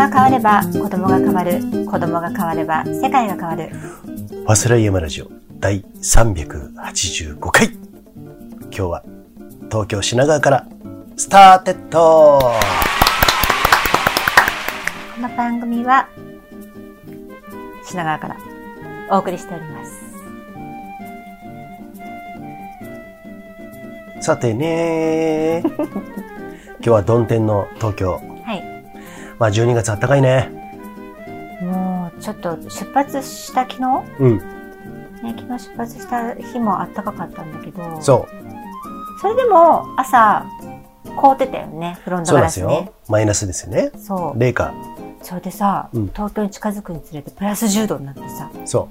[0.00, 1.60] が変われば子供が変わる。
[1.84, 3.68] 子供が変われば世界が変わる。
[3.68, 7.66] ファスライヤマラジオ第385回。
[7.66, 9.02] 今日は
[9.70, 10.66] 東京品川から
[11.16, 12.38] スターテッド。
[15.16, 16.08] この番組は
[17.84, 18.36] 品川から
[19.10, 19.92] お送りしております。
[24.22, 25.62] さてね
[26.82, 28.29] 今日は曇天の東京はい
[29.40, 30.50] まあ12月あったかいね。
[31.62, 34.04] もうちょっと出発した昨日？
[34.20, 34.38] うん。
[34.38, 37.82] ね、昨日出発した日も暖かかったんだけど。
[38.02, 39.20] そう。
[39.20, 40.44] それでも朝
[41.16, 42.94] 凍ってたよねフロントそうなんですガラスねよ。
[43.08, 43.90] マイナスですよね。
[43.98, 44.38] そう。
[44.38, 44.74] 零下。
[45.22, 46.08] それでさ、うん。
[46.08, 48.50] 東京に近づくにつれてプラス10度になってさ。
[48.66, 48.88] そ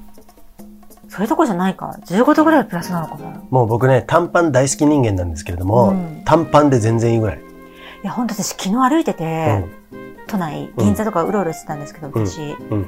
[1.09, 1.95] それどころじゃないか。
[2.05, 3.30] 15度ぐらいプラスなのかな。
[3.38, 6.23] うもう僕ね短パン大好き人間なんですけれども、うん。
[6.25, 7.41] 短パンで全然いいぐらい、い
[8.03, 9.66] や本当私昨日歩いてて、
[10.29, 12.25] 都内銀座とかうろうろしてたんですけど、うん。
[12.27, 12.85] 私、うん。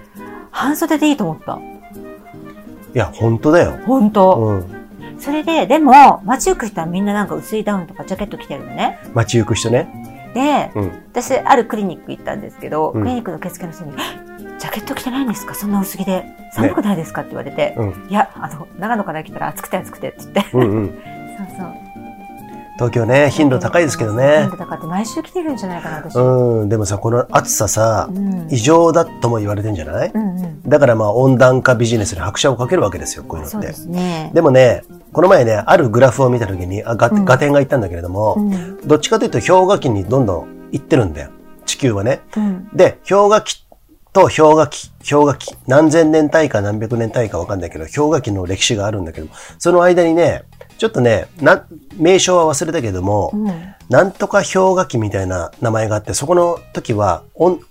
[0.51, 1.59] 半袖でいいと思った。
[2.93, 3.79] いや本当だよ。
[3.85, 4.65] 本当、うん。
[5.19, 8.99] それででも街行く人はみんななんか薄いダウンとかジャケット着てるのね。
[9.13, 9.87] 街行く人ね。
[10.33, 10.91] でうん。
[11.11, 13.91] 私あるクリニック行ったんですけど、うんクリニックの受付の人に
[14.59, 15.55] 「ジャケット着てないんですか？
[15.55, 16.25] そんな薄着で。
[16.53, 18.07] 寒くないですか?」って言われて「うん。
[18.09, 20.45] いやあの長野から来たら暑くて暑くて」って言って。
[20.53, 20.87] うんうん。
[21.37, 21.90] そうそう
[22.81, 24.47] 東京ね頻度高いですけどね。
[24.49, 26.69] 頻度高くて毎週来てるんじゃないかな私、うん。
[26.69, 28.47] でもさこの暑ささうん。
[28.49, 30.11] 異常だとも言われてんじゃない？
[30.11, 30.61] うんうん。
[30.63, 33.51] だからまあ温暖化ビジネスに拍車をかけるわけですよこういうのって。
[33.51, 34.31] そうですね。
[34.33, 34.81] でもね
[35.13, 37.23] この前ねあるグラフを見た時にあガうん。
[37.23, 38.87] ガテンが言ったんだけれども、うん。
[38.87, 41.29] どっちかというと氷河期にどんどん行ってるんだよ。
[41.67, 42.21] 地球はね。
[42.35, 42.67] うん。
[42.73, 43.63] で氷河期
[44.11, 49.27] と氷河期氷河期何千年単位か何百年単位かわかんないけど氷河期の歴史があるんだけど
[49.59, 50.43] その間にね
[50.81, 51.63] ちょっとねな
[51.95, 53.75] 名称は忘れたけども、うん。
[53.87, 57.61] なんとか氷河期みたいな名前があって、そこの時は温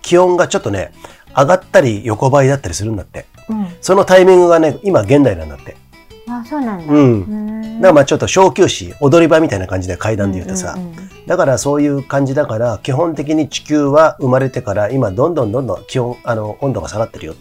[0.00, 0.94] 気温がちょっとね、
[1.36, 3.26] 上がったり横ばいだったりするんだって。
[3.50, 3.66] うん。
[3.82, 5.76] そのタイミングがね、今現代なんだって。
[6.26, 6.94] あそうなんだ。
[6.94, 7.20] うん。
[7.20, 10.78] んだからまあちょっと小休止、踊り場みたいな感じで階段で言うとさ、
[11.26, 17.36] だからそういう感じだから、基本的に地球は生まれてから今どんどんどんどん気温、あの、温度が下がってるよっ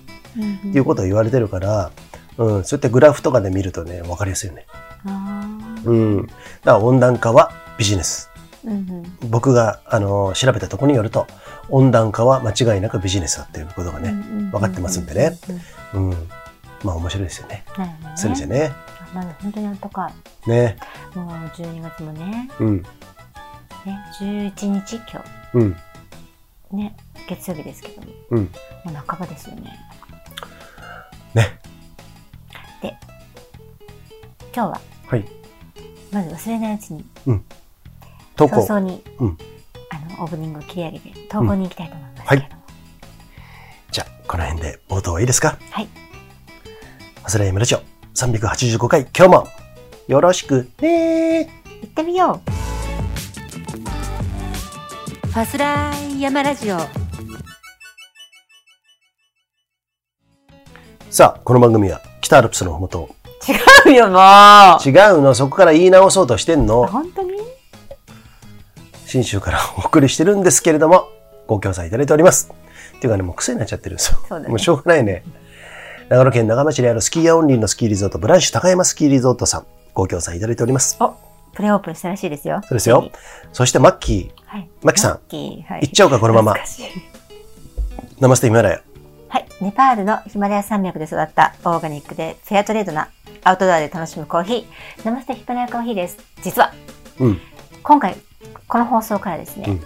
[0.74, 1.90] ていうことを言われてるから、
[2.38, 4.66] うん、そうやってグラフとかで見るとね、わかりやすいよね。
[5.86, 6.28] うん。
[6.28, 8.30] だから温暖化はビジネス。
[8.66, 11.28] うんうん僕が、あの調べたところによると
[11.70, 14.12] 温暖化は間違いなくビジネスだっていうことがね、
[14.52, 15.38] 分かってますんでね。
[15.94, 16.30] うん
[16.84, 17.64] まあ面白いですよね。
[18.16, 18.72] そうですよね。
[19.14, 20.12] まだ本当に暖か
[20.48, 20.78] ね。
[21.16, 21.18] い。
[21.18, 22.78] もう12月もね、うん。
[22.82, 22.88] ね、
[24.20, 25.24] 11日今
[25.54, 25.76] うん。
[26.72, 26.96] 日、ね、
[27.28, 28.40] 月曜日ですけども、うん。
[28.40, 28.50] も
[28.92, 29.80] う半ばですよね。
[31.34, 31.60] ね。
[32.90, 35.26] 今日は、はい。
[36.12, 37.06] まず忘れないうちに、
[38.36, 38.62] 投稿。
[38.66, 39.38] 早々に、うん
[39.90, 42.64] あの、オープニングを切り上げて、投稿に行きたいと思いますけれども。
[43.92, 45.58] じゃあ、この辺で冒頭はいいですか？
[45.72, 45.88] はい。
[47.24, 47.82] ハスライムラジオ
[48.16, 49.48] 385回、今日も
[50.08, 51.50] よろしくね
[51.82, 52.52] 行ってみよう
[55.28, 56.80] ファスライヤマラジオ
[61.10, 62.02] さあ、この番組は
[62.34, 63.16] 北アルプスのふもと。
[63.86, 64.18] 違うよも
[64.84, 66.88] 違うの、そこから言い直そうとしてんの。
[66.88, 67.34] 本当に？
[69.06, 71.10] 新州からお送りしてるんですけれども、
[71.46, 72.52] ご協賛いただいております。
[72.98, 74.18] っていうかね、もう癖になっちゃってるんですよ。
[74.28, 75.24] そうだねもうしょうがないね。
[76.10, 80.98] 長野県長町にあるスキーヤーオンリーのスキーリゾート、ブランシュ高山スキーリゾートさん、ご協賛いただいております。
[81.00, 81.14] お
[81.54, 83.12] プレオープンしたらしいですよそうですよ。
[83.52, 86.56] そしてマッキー、はいマキさんマッキーはい行っちゃおうか、このまま。
[88.20, 88.82] ナマステヒマラヤ。
[89.34, 89.48] はい。
[89.62, 93.10] ネパールのヒマラヤ山脈で育ったオーガニックでフェアトレードな
[93.44, 95.06] アウトドアで楽しむコーヒー。
[95.06, 96.20] ナマステヒマラヤコーヒーです。
[96.44, 96.72] 実は、
[97.20, 97.42] うん。
[97.82, 98.16] 今回、
[98.68, 99.84] この放送からですね、うん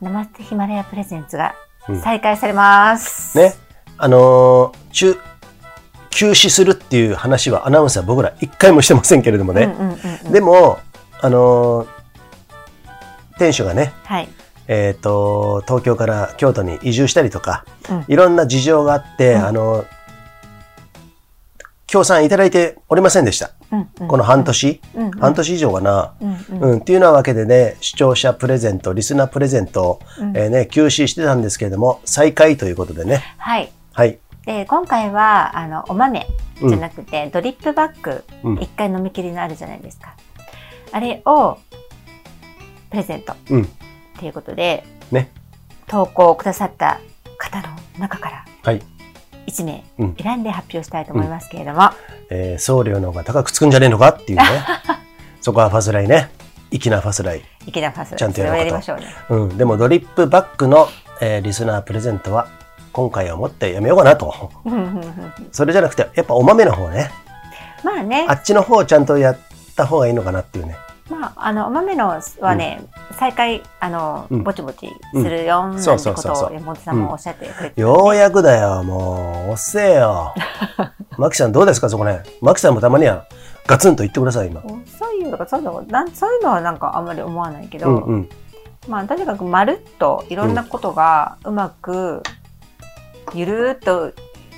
[0.00, 1.54] ナマステヒマラヤプレゼンツが
[1.88, 3.38] うん再開されます。
[3.38, 3.54] ね。
[3.96, 5.16] あのー中、
[6.10, 9.66] 休止するっていう話はアナウンサー僕ら一回もしてませんけれどもね。
[9.66, 10.80] うんうんうんうんでも、
[11.20, 11.88] あのー
[13.38, 14.28] 店主がね、はい。
[14.72, 19.84] えっ、と、東京から京都に移住したりとか、うんいろんな事情があって、うんあの、
[21.88, 23.50] 協賛いただいておりませんでした。
[23.72, 26.14] うんうんこの半年、うんうん半年以上かな。
[26.20, 33.24] うんうんうん、っていうようなわけでね、視聴者プレゼント、リスナープレゼントを、うんえーね、休止してたんですけれども、再開ということでね。
[33.38, 33.72] はい。
[33.92, 34.20] はい。
[34.46, 36.28] で、今回は、あの、お豆
[36.60, 40.14] じゃなくて、ドリップバッグ、うん一回飲み切りのあるじゃないですか。
[40.92, 41.58] あれを、
[42.90, 43.34] プレゼント。
[43.50, 43.68] うん。
[44.20, 45.30] っていうことで、ね。
[45.86, 47.00] 投稿をくださった
[47.38, 47.68] 方の
[47.98, 48.82] 中からはい。
[49.46, 51.90] 1名うん選んで発表したいと思いますけれども、
[52.28, 54.44] えー送料の方が高くつくんじゃねえのかっていうね。
[55.40, 56.30] そこはファスライね。
[56.70, 57.42] 粋なファスライ。
[57.66, 59.06] 池田ファスちゃんとやりましょうね。
[59.30, 59.56] うん。
[59.56, 60.88] でもドリップバッグの、
[61.22, 62.48] えーリスナープレゼントは
[62.92, 64.52] 今回をもってやめようかなと。
[64.66, 67.10] うんうんうんそれじゃなくて、やっぱお豆の方ね。
[67.82, 69.38] まあねあ、っちの方をちゃんとやっ
[69.74, 70.76] た方がいいのかなっていうね。
[71.10, 72.82] まあ、あの、お豆のはね、
[73.18, 79.52] 再開、あの、うんぼちぼちするよ、なんてことを山本さんもおっしゃってくれて、ようやくだよ、もう。
[79.52, 80.34] 遅えよ。
[81.18, 82.22] マキさんどうですか、そこね。
[82.40, 83.24] マキさんもたまには
[83.66, 84.60] ガツンと言ってください、今。
[84.60, 88.28] 遅いよとかそういうのなんそういうのはなんかあんまり思わないけど、うんうん。
[88.88, 92.22] まあとにかくまるっといろんなことがうまく
[93.34, 94.12] ゆるーっと、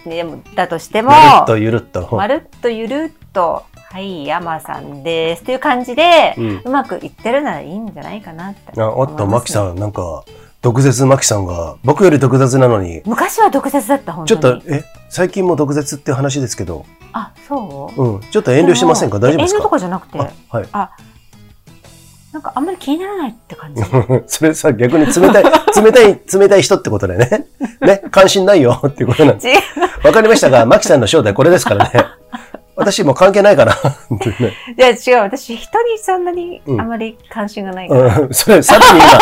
[0.07, 2.09] ね、でもだとしてもまるっとゆるっと。
[2.13, 5.43] まるっとゆるっとはい山さんです。
[5.43, 6.63] という感じで、うん。
[6.65, 10.25] うまくいってるならいいんじゃないかなってあおっと、思いますマキさん、なんか、
[10.63, 14.55] 毒舌マキさんが、僕より毒舌なのに、昔は毒舌だった本ち当に。
[14.55, 18.03] ょっと、え、最近も毒舌って話ですけど、あそう？
[18.03, 20.69] うん、ちょっと遠慮してませんか大丈夫です遠慮とかかじゃなくてあ、はい。
[22.33, 23.83] なんかあんまり気にならないって感じ。
[24.27, 25.45] それさ、逆に冷たい、
[25.85, 27.47] 冷たい、冷たい人ってことでね。
[27.83, 29.55] ね、関心ないよっていうことなんで。
[29.55, 30.07] す。
[30.07, 32.22] わかりましたが、マキさんの正体これですからね。
[32.75, 33.73] 私もう関係ないかな。
[33.73, 33.77] っ
[34.19, 34.35] てい
[34.77, 35.23] や違う。
[35.23, 36.81] 私人にそんなにうん。
[36.81, 39.19] あまり関心がないから、うん、それ、さらに今、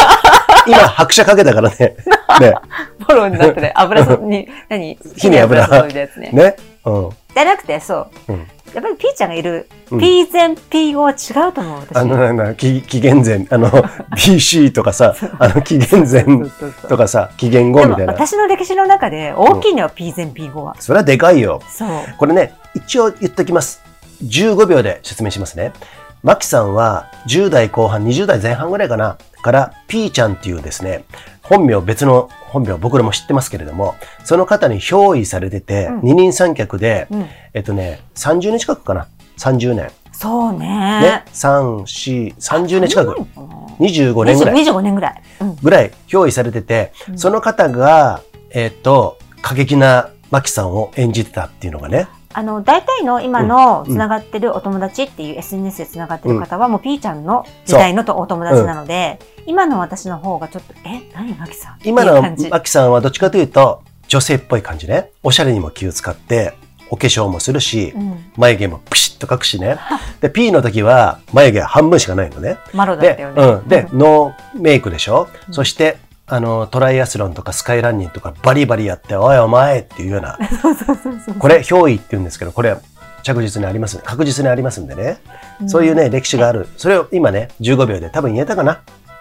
[0.79, 1.77] 今、拍車かけたからね。
[2.41, 2.55] ね、
[3.01, 3.73] フォローになってね。
[3.75, 4.99] 油そに何？
[5.17, 6.31] 火に油注いだやつね。
[6.33, 6.57] ね。
[6.85, 7.11] うん。
[7.35, 11.15] じゃなくてそう、うんやっぱりピーちゃんがいる、うん P 前 P 後は違
[11.49, 16.25] うと思う私あの、なんだ紀紀元前、あの、BC とかさ、あの、紀元前
[16.89, 18.13] とかさ、紀元後みたいな。
[18.13, 21.61] 私の歴史の中で大きいのよ、P 前 P 後はそれはでかいよ。
[21.69, 21.89] そう
[22.19, 23.83] これね、一応言っときます。
[24.23, 25.73] 15秒で説明しますね。
[26.23, 31.05] マキさんは10代後半、20代前半ぐらいかな、から、ピーちゃんっていうですね、
[31.51, 39.09] 本名、別の本名、僕らも知ってますけれども、その方に憑依されてて、うん二人三脚で、うんえっとね、30年近くかな。
[39.37, 39.91] 30年。
[40.13, 40.69] そうね
[41.01, 41.25] ね。
[41.33, 43.17] 3、4、30年近く。
[43.81, 44.65] 25年ぐらい。
[44.65, 52.07] 25年ぐらい、うんぐらい憑依されてて、うんその方が、えっと、過激なマキさんを演じてたっていうのがね。
[52.33, 61.79] あの大体の今のつながってるお友達っていう SNS でつながってる方はもう P ちゃんの時代のとお友達なので、今の私の方がちょっとえ何マキさん？
[61.83, 65.11] 今のマキさんはどっちかというと、女性っぽい感じね。
[65.23, 66.55] おしゃれにも気を使って、
[66.91, 69.79] お化粧もするし、うん、眉毛もピシッと描くしね。
[70.21, 72.59] で、P の時は眉毛半分しかないのね。
[72.75, 73.43] マロだったでよ、ね。
[73.43, 73.69] うん。
[73.69, 75.99] で、ノーメイクでしょ、うんそして、
[76.33, 80.39] あの、トライアスロンとかスカイランニングとかバリバリやって、おいお前っていうような。
[81.41, 82.77] これ、憑依って言うんですけど、これ、
[83.23, 83.99] 着実にあります。
[83.99, 85.19] 確実にありますんでね。
[85.63, 86.69] んそういうね、歴史がある。
[86.77, 88.81] それを今ね、15秒で多分言えたかな？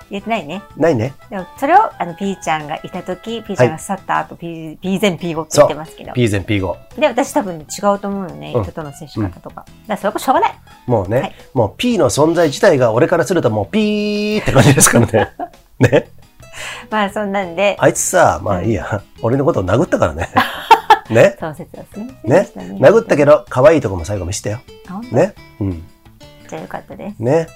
[0.09, 0.63] 言えてないね。
[0.75, 1.13] ないね。
[1.29, 6.13] でもそれをあの P ちゃんがいた時 P ちゃんが去った後、P, P 前 P 後って言ってますけど。
[6.13, 6.77] P 前 P 後。
[6.97, 7.61] で、私多分違
[7.95, 9.55] うと思うのね、うん人との接し方とか。
[9.55, 10.59] だからそれこそしょうがない。
[10.87, 15.29] もうね、はいもう P の存在自体が俺からするともうピーって感じですからね。
[15.79, 16.09] ね。
[16.89, 20.29] まあそんなんで、あいつさ、まあいいや、俺のことを殴ったからね。
[21.09, 21.35] ね？
[21.39, 22.87] そう説はすみませんでねね。
[22.87, 24.59] 殴ったけど、可愛いとこも最後見せてよ。
[25.11, 25.33] ね？
[25.59, 25.83] うん。
[26.47, 27.19] じゃあよかったです。
[27.19, 27.47] ね？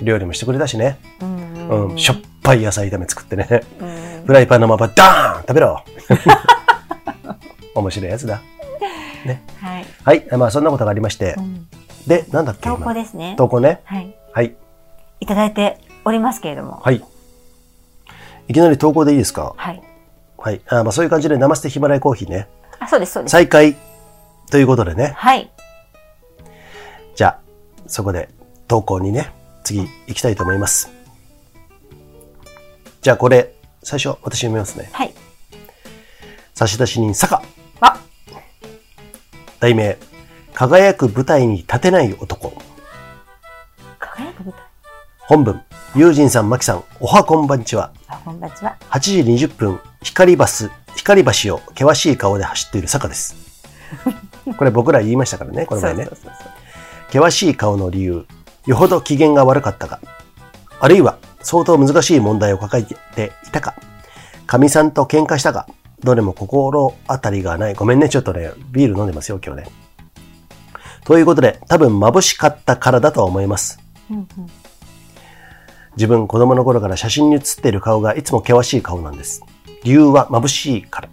[0.00, 0.98] 料理もしてくれたしね。
[1.20, 1.88] うんうん。
[1.90, 1.98] うん。
[1.98, 3.62] しょっぱい野菜炒め作ってね。
[3.80, 5.84] うんフライパンのままダーン食べろ
[7.76, 8.40] 面白いやつだ。
[9.60, 9.86] はい。
[10.04, 10.26] はい。
[10.36, 11.40] まあそんなことがありましてう。
[11.40, 11.66] ん
[12.06, 13.34] で、なんだっけ投今稿ですね。
[13.36, 13.80] 投稿ね？
[13.84, 14.16] はい。
[14.32, 14.56] はい。
[15.20, 16.80] いただいておりますけれども。
[16.82, 17.02] はい。
[18.48, 19.54] いきなり投稿でいいですか？
[19.56, 19.82] はい。
[20.38, 20.60] はい。
[20.68, 22.48] あまあそういう感じで、ナマステヒマラヤコーヒーね。
[22.78, 23.32] あ、そうです、そうです。
[23.32, 23.76] 再開
[24.50, 25.14] ということでね。
[25.16, 25.50] はい。
[27.14, 27.38] じゃあ、
[27.86, 28.28] そこで
[28.68, 29.32] 投稿にね、
[29.64, 30.90] 次行きたいと思います。
[33.00, 34.90] じゃあこれ、最初私読みますね。
[34.92, 35.14] はい。
[36.54, 37.42] 差出人、坂。
[37.80, 37.98] あ、
[39.60, 39.96] 題名、
[40.54, 42.52] 輝く舞台に立てない男。
[43.98, 44.65] 輝く舞台？
[45.28, 45.60] 本文、
[45.96, 47.90] 友人さん、マキさん、おはこんばんちは。
[48.06, 48.76] あ、こんばんちは。
[48.90, 53.34] 8時20分、光バス、光橋を険しい顔で走っている坂です。
[54.56, 56.04] これ僕ら言いましたからね、この前ね。
[56.04, 56.50] そうそうそう。
[57.06, 58.24] 険しい顔の理由、
[58.66, 59.98] よほど機嫌が悪かったか、
[60.78, 62.84] あるいは相当難しい問題を抱え
[63.16, 63.74] ていたか、
[64.46, 65.66] 神さんと喧嘩したか、
[66.04, 67.74] どれも心当たりがない。
[67.74, 69.68] ごめんね、ちょっとね、ビール飲んでますよ、今日ね。
[71.04, 73.80] ということで、多分眩しかったからだとは思います。
[74.08, 74.26] うんうん。
[75.96, 79.42] 自分子供の頃から写真に写っている顔がいつも険しい顔なんです。
[79.82, 81.08] 理由は眩しいから。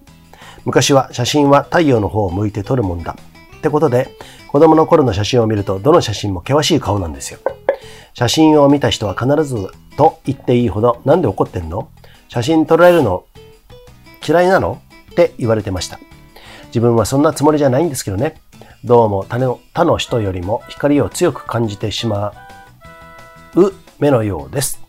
[0.66, 3.16] 昔は写真は太陽の方を向いて撮るもんだ。
[3.58, 4.10] ってことで、
[4.50, 7.40] 子供の頃の写真を見るとどの写真も険しい顔なんですよ。
[8.14, 9.56] 写真を見た人は必ず
[9.98, 11.90] と言っていいほどなんで怒ってんの？
[12.28, 13.26] 写真撮られるの
[14.28, 14.82] 嫌いなの？
[15.12, 16.00] って言われてました。
[16.68, 18.42] 自分はそんなつもりじゃないんですけどね。
[18.84, 22.34] どうも他の他の人よりも光を強く感じてしま
[23.56, 23.74] う
[24.04, 24.82] 目のようです。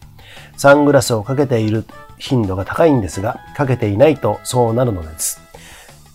[0.57, 1.85] サングラスをかけている
[2.19, 5.41] 頻度が高いんですが、かけていないとそうなるのです。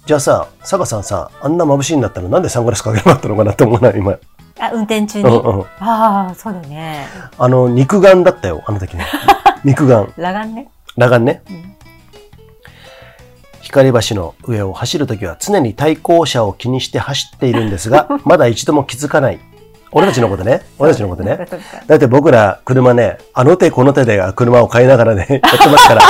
[0.05, 4.17] じゃあさ、坂さんさ、あんな眩しいんだったらなんでサングラスかけなかったのかなって思うな、今。
[4.59, 5.29] あ、運転中に？
[5.29, 5.65] うんうん。
[5.79, 7.05] ああ、そうだよね。
[7.37, 9.05] あの、肉眼だったよ、あの時ね。
[9.63, 10.05] 肉眼。
[10.17, 10.67] 裸眼ね。
[10.95, 11.41] 裸眼ね。
[11.49, 11.75] うん
[13.69, 19.39] 光橋の上を走るときは常に対向車を気にして走っているんですが、 まだ一度も気づかない。
[19.91, 20.61] 俺たちのことね。
[20.77, 21.47] 俺たちのことね。
[21.87, 26.01] だって僕ら車ね、あの手この手で車を買いながらね、 やってますから、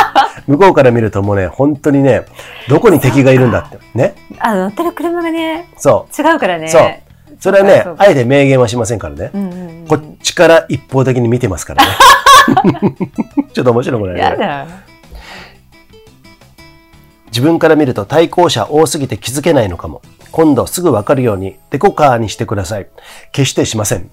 [0.47, 2.23] 向こうから見るともうね、本当にね、
[2.67, 3.77] どこに敵がいるんだって。
[3.93, 4.15] ね。
[4.39, 6.65] あ、乗ってる車がね、そ違うからね。
[6.65, 6.69] う。
[6.69, 7.09] そう。
[7.39, 9.31] それはねあえて明言はしませんからね。
[9.33, 9.87] うんうんうん。
[9.87, 11.91] こっちから一方的に見てますからね。
[13.53, 14.21] ちょっと面白くないね。
[14.21, 14.65] やだ。
[17.27, 20.01] 自分から見ると対向車多すぎて気づけないのかも。
[20.31, 22.87] 今度すぐわかるようにデコカーにしてください。
[23.31, 24.09] 決してしません。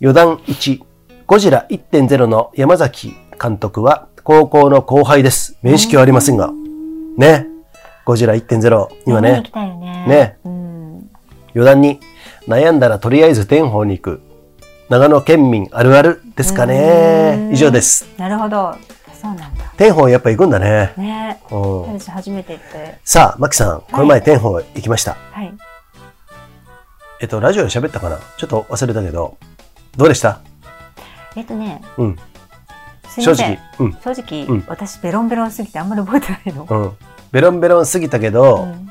[0.00, 0.82] 余談1。
[1.26, 5.56] ゴジラ1.0の山崎監督は高校の後輩です。
[5.62, 6.52] 面識はありませんが。
[7.16, 7.46] ね。
[8.04, 8.88] ゴジラ1.0。
[9.06, 9.52] 今ね見に行き。
[9.52, 10.06] たいよね。
[10.06, 11.10] ねうん。
[11.54, 12.00] 余談に
[12.46, 14.20] 悩んだらとりあえず天保に行く。
[14.90, 17.50] 長野県民あるあるですかね。
[17.52, 18.06] 以上です。
[18.18, 18.74] なるほど。
[19.24, 19.64] そうなんだ。
[19.78, 20.92] 天保やっぱ行くんだね。
[20.98, 22.98] ねうん私初めて行って。
[23.04, 25.16] さあ、マキさん、この前天保行きました。
[25.32, 25.50] はい。
[27.22, 28.18] えっと、ラジオで喋ったかな？
[28.36, 29.38] ちょっと忘れたけど、
[29.96, 30.40] どうでした？
[31.36, 32.16] えっとね、うん。
[33.18, 33.58] 正直。。
[33.78, 33.92] うん。
[33.94, 36.66] 正直、うん私ベロンベロンすぎてあんまり覚えてないの。
[36.68, 36.92] うん。
[37.32, 38.90] ベロンベロン過ぎたけど、うん。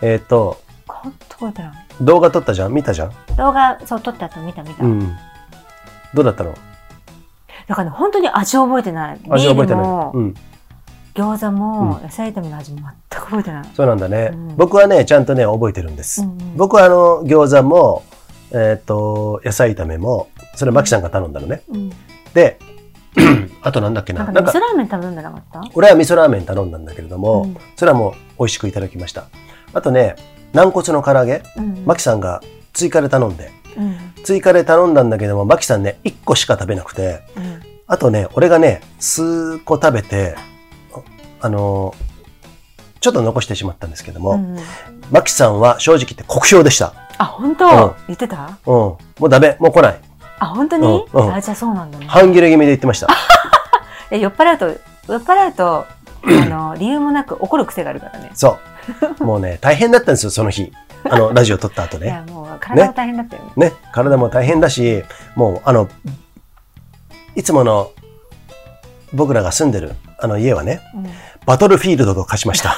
[0.00, 1.72] えっと、ほんと覚えてない。
[2.00, 2.72] 動画撮ったじゃん？
[2.72, 3.12] 見たじゃん？
[3.36, 4.84] 動画、そう、撮った後見た見た。
[4.84, 5.16] うん。
[6.14, 6.54] どうだったの？
[7.72, 9.20] だからね、本当に味を覚えてない。
[9.30, 9.84] 味覚えてない。
[11.14, 13.64] 餃子も、野菜炒めの味も全く覚えてない。
[13.74, 14.30] そうなんだね。
[14.30, 16.20] うん僕はね、ちゃんとね、覚えてるんです。
[16.20, 18.02] うんうん僕はあの、餃子も、
[18.50, 21.62] えっ、と、野菜炒めも、それマキさんが頼んだのね。
[21.70, 21.90] うん。
[22.34, 22.58] で、
[23.62, 24.24] あとなんだっけな。
[24.26, 25.62] なんか、味噌ラーメン頼んでなかった？
[25.74, 29.24] 俺は味噌ラーメン頼んだんだけれども、うんそれはもう美味しくいただきました。
[29.72, 30.16] あとね、
[30.52, 31.82] 軟骨の唐揚げ、うん。
[31.86, 32.42] マキさんが
[32.74, 33.52] 追加で頼んで、うん。
[34.24, 37.60] 追加で頼んだんだけども、マキさんね、1個しか食べなくて、うん。
[37.86, 40.34] あとね、俺がね、数個食べて、
[41.40, 42.12] あのー
[43.02, 44.56] ちょっと残してしまったんですけども、うん。
[45.10, 46.94] マキさんは正直言って酷評でした。
[47.18, 48.58] あ、本当、うん言ってた？
[48.64, 48.74] うん。
[48.74, 49.56] もうダメ。
[49.58, 50.00] もう来ない。
[50.38, 52.06] あ、本当に、うんうんあ、じゃあそうなんだね。
[52.06, 53.08] 半切れ気味で言ってました。
[54.12, 54.66] え酔っ払うと、
[55.12, 55.84] 酔っ払うと、
[56.24, 58.30] あの、理由もなく怒る癖があるからね。
[58.34, 58.58] そ
[59.20, 59.24] う。
[59.24, 60.72] もうね、大変だったんですよ、その日。
[61.04, 62.06] あの、ラジオ撮った後ね。
[62.06, 63.66] いや、もう体も大変だったよね。
[63.68, 65.02] ね、体も大変だし、
[65.34, 65.88] もう、あの、
[67.34, 67.92] いつもの
[69.12, 71.06] 僕らが住んでるあの家はね、うん。
[71.46, 72.76] バトルフィールドと化しました。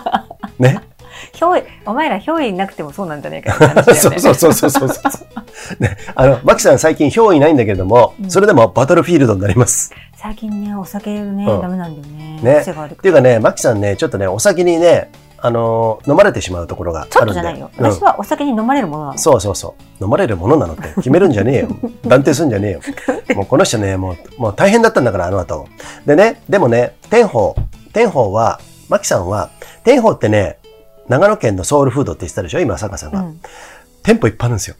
[0.58, 0.80] ね。
[1.32, 4.18] 憑依、お前ら憑依なくてもそうなんじゃねえかって話だよね。
[4.18, 5.18] そうそうそうそうそうそ
[5.78, 5.82] う。
[5.82, 9.92] ね、あの、マキさん最近憑依ないんだけれども、うんそれでもバトルフィールドになります。
[10.14, 12.40] 最近ね、お酒ね、うんダメなんだよね。
[12.42, 12.64] ねっ
[12.96, 17.18] ていうかね、マキさんね、ちょっとね、お酒にね、あのー飲まれてしまうところがあるんで。
[17.18, 17.70] っとじゃないよ。
[17.78, 19.18] うん私はお酒に飲まれるものなの。
[19.18, 20.04] そうそうそう。
[20.04, 21.68] 飲まれるものなのって決めるんじゃねえよ。
[22.06, 22.80] 断定するんじゃねえよ。
[23.36, 25.66] もうこの人ね、もう、もう大変だったんだから、あの後。
[26.06, 27.54] でね、でもね、天保、
[27.92, 29.50] 天保は、マキさんは、
[29.84, 30.58] 天保ってね、
[31.08, 32.60] 長野県のソウルフードって言ってたでしょ？
[32.60, 33.20] 今、坂さんが。
[33.20, 33.40] うん。
[34.02, 34.76] 店舗いっぱいあるんですよ。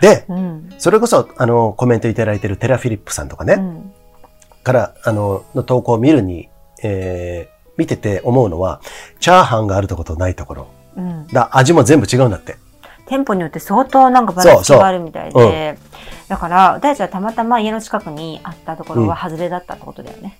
[0.00, 0.68] で、うん。
[0.78, 3.92] それこそ、あの、コメントいただいてるテラフィリップさんとかね、うん。
[4.62, 6.48] から、あの、の投稿を見るに、
[6.82, 8.82] えー、見てて思うのは、
[9.20, 10.66] チャーハンがあるところとないところ。
[10.96, 11.26] うん。
[11.28, 12.58] だ味も全部違うんだって。
[13.06, 15.78] 店舗によって相当なんかバランスがあるみたいそうそうで、
[16.28, 20.38] だから、私たちはたまたま家の近くにあったところは外れだったってことだよね。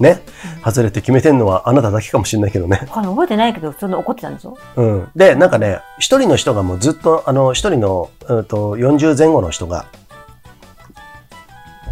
[0.00, 0.22] ね。
[0.64, 2.78] 外れて決めてんのはあなただけかもしれないけどね。
[2.88, 4.56] 他に覚えてないけど、そんな怒ってたんでしょ？
[4.76, 5.08] うん。
[5.14, 9.84] で、なんかね、一人の人がもうずっと、あの、一人の、うんと、40前後の人が、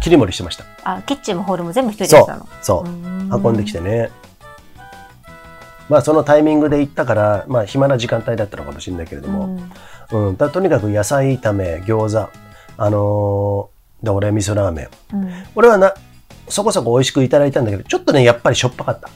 [0.01, 0.65] 切り盛りしてました。
[0.83, 2.47] あ、キッチンもホールも全部一人でやってたの？
[2.61, 2.89] そう。
[2.89, 4.11] 運運んできてね。
[5.89, 9.59] まあ、そのタイミングで行ったから、まあ、暇な時間帯だったのかもしれないけれども、
[10.11, 10.37] うん。
[10.37, 12.29] だとにかく野菜炒め、餃子、
[12.77, 14.87] あのーで、俺、味噌ラーメン。
[15.13, 15.23] うん。
[15.23, 15.93] うん俺はな、
[16.47, 19.09] そこそこ美味しくいただいたんだけど、ちょっとね、やっぱりしょっぱかった。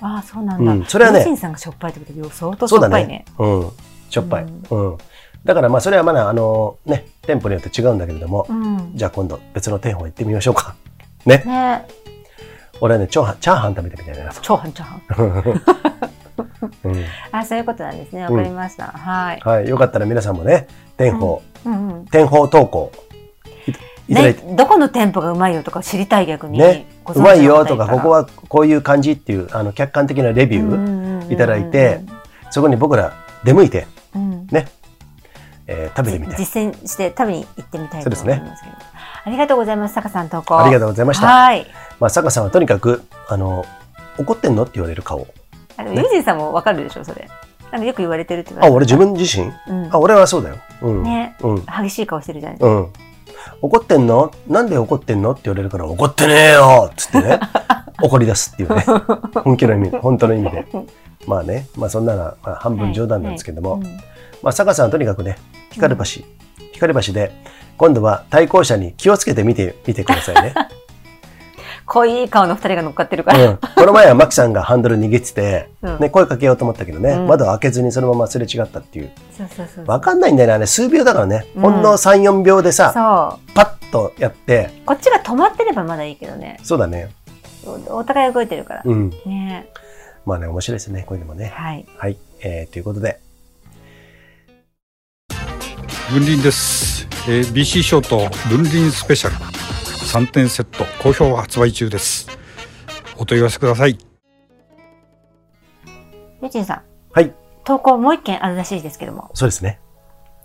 [0.00, 0.72] ああ、そうなんだ。
[0.72, 3.24] うんそれはねさんがしょっぱいってことで、相当しそうだねょっぱいね。。
[3.38, 3.70] うん。
[4.08, 4.44] しょっぱい。
[4.44, 4.98] ううん。
[5.44, 8.92] だからまあ、それはまだ、あのね、店舗によって違うんだけれども、うん。
[8.94, 10.74] じゃあ今度別の店舗行ってみましょうか。
[11.26, 11.42] ね。
[11.44, 11.86] ね
[12.80, 14.32] 俺はね、チャーハン、チャーハン食べてみたいな。
[14.40, 16.10] 超半チャーハン。
[16.84, 17.04] うん。
[17.32, 18.24] あ、そういうことなんですね。
[18.24, 18.86] わかりました。
[18.86, 19.40] はい。
[19.44, 19.68] はい。
[19.68, 22.04] よかったら皆さんもね、店舗、うんうん。
[22.06, 22.92] 店舗投稿
[24.08, 26.58] いいただいて、ね、どこの店舗がうまいよとか知りたい逆に。
[26.58, 32.00] ね、うまいよとか、ここはこういう感じっていう、あの、客観的なレビュー、いただいて、
[32.50, 33.12] そこに僕ら
[33.44, 33.86] 出向いて、
[34.50, 34.66] ね、
[35.66, 36.36] えー食べてみたい。
[36.36, 38.76] 実践して食べに行ってみたいと思いますけど。
[39.22, 40.58] ありがとうございます、坂さん投稿。
[40.58, 41.26] ありがとうございました。
[41.26, 41.66] はい。
[42.00, 43.64] まあ、坂さんはとにかく、あの、
[44.18, 45.26] 怒ってんのって言われる顔。
[45.80, 46.00] あの、ね。
[46.02, 47.28] ユージンさんもわかるでしょ、それ。
[47.72, 49.50] なんかよく言われてるってあ、て俺自分自身？
[49.68, 49.88] うん。
[49.94, 50.56] あ、俺はそうだよ。
[50.82, 51.02] うん。
[51.02, 51.36] ね。
[51.40, 51.64] うん。
[51.64, 52.88] 激しい顔してるじゃないうん。
[53.62, 54.32] 怒ってんの？
[54.48, 55.32] なんで怒ってんの？
[55.32, 57.38] って言われるから、怒ってねえよっつってね、
[58.02, 58.84] 怒り出すっていうね。
[59.44, 60.66] 本気の意味、本当の意味で。
[61.26, 63.80] まあね、まあそんなのは、まあ、半分冗談なんですけども、はい。
[63.82, 63.96] はいうん。
[64.42, 65.36] まあ坂さんはとにかくね、
[65.70, 66.22] 光る橋、
[66.72, 67.30] 光る橋で、
[67.76, 70.54] 今度は対向車に気をつけて見て、見てくださいね。
[71.92, 73.50] 濃い顔の二人が乗っかってるから。
[73.50, 73.56] うん。
[73.58, 79.10] この前はマキさんがハンドル握ってて、うんね、声かけようと思ったけどね、うん窓を開けずにそのまますれ違ったっていう。
[79.36, 79.86] そうそうそう。
[79.86, 81.46] わかんないんだよね、あれ数秒だからね。
[81.56, 82.92] うんほんの3、4秒でさ。
[83.54, 86.60] パッとやって、こっちが止まってればまだいいけどね。
[86.62, 87.10] そうだね。
[87.66, 88.82] おお互い動いてるから。
[88.84, 89.10] うん。
[89.26, 89.68] ね
[90.24, 91.52] まあね、面白いですね、こういうのもね。
[91.56, 91.86] はい。
[91.96, 92.16] はい。
[92.42, 93.18] えー、ということで、
[96.12, 99.59] 分輪です、えー BC ショート分輪スペシャル
[100.04, 102.28] 3点セット好評発売中です
[103.16, 103.98] お問い合わせください
[106.42, 107.34] ユージンさん、はい。
[107.64, 109.30] 投稿もう一件あるらしいですけども。
[109.34, 109.78] そうですね。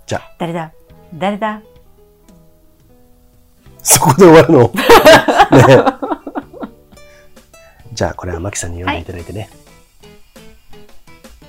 [0.06, 0.74] じゃあ、誰だ？
[1.14, 1.62] 誰だ？
[3.82, 4.60] そこで終わるの？
[4.68, 4.74] ね。
[7.94, 9.50] じゃあ、これはマキさんに読んでいただいてね。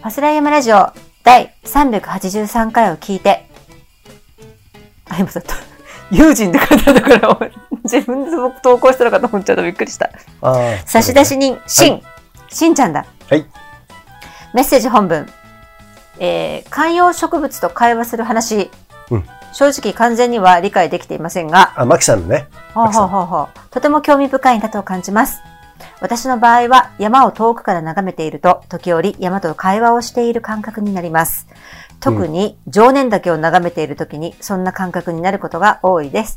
[0.01, 0.93] ファスライヤマラジオ
[1.25, 3.49] 第383回を聞いて、
[5.09, 5.43] あ、今さ、
[6.11, 7.39] 友人って書いてあるから、
[7.85, 9.63] 自分で僕投稿したのかと思っちゃった。
[9.63, 10.11] びっくりした。
[10.85, 12.03] 差出人、しん、
[12.49, 13.07] しんちゃんだ。
[13.29, 13.47] はい。
[14.55, 15.27] メッセージ本文。
[16.19, 18.71] えー観葉植物と会話する話。
[19.11, 22.47] うん正直完全には理解できていませんが、あ、マキさんのね。
[22.75, 23.49] ほうほうほうほう。
[23.71, 25.41] とても興味深いなと感じます。
[26.01, 31.47] 私の場合は山を遠くから眺めていると、時折山と会話をしている感覚になります。
[32.07, 36.37] 特に常年岳を眺めている時にそんな感覚になることが多いです。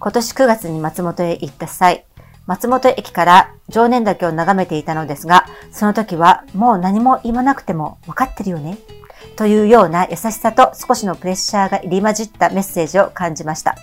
[0.00, 2.06] 今年9月に松本へ行った際、
[2.48, 8.76] 松本駅から常年岳を眺めていたのですが、その時はもう何も言わなくても分かってるよね
[9.36, 13.76] というような優しさと少しのプレッシャーが入り混じったメッセージを感じました。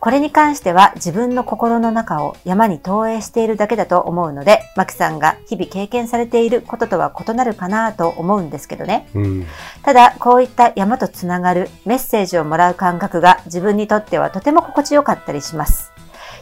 [0.00, 9.08] これに関しては自分の心の中を山に投影しているだけだと思うので、マキさんが日々経験されていることとは異なるかなと思うんですけどね。
[9.14, 9.46] うん。
[9.82, 15.92] ただ、こういった山とつながるメッセージをもらう感覚が自分にとってはとても心地よかったりします。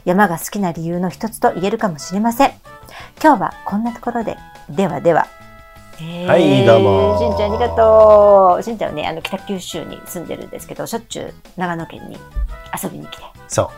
[0.05, 2.53] 山が好きな理由の一つと言えるかもしれません。
[3.23, 4.37] 今日はこんなところで。
[4.69, 5.27] ではでは。
[5.99, 8.63] はいどうもしんちゃんありがとう。
[8.63, 12.19] しんちゃんはね、あの北九州に住んでるんですけど、しょっちゅう長野県に
[12.83, 13.71] 遊びに来て、そ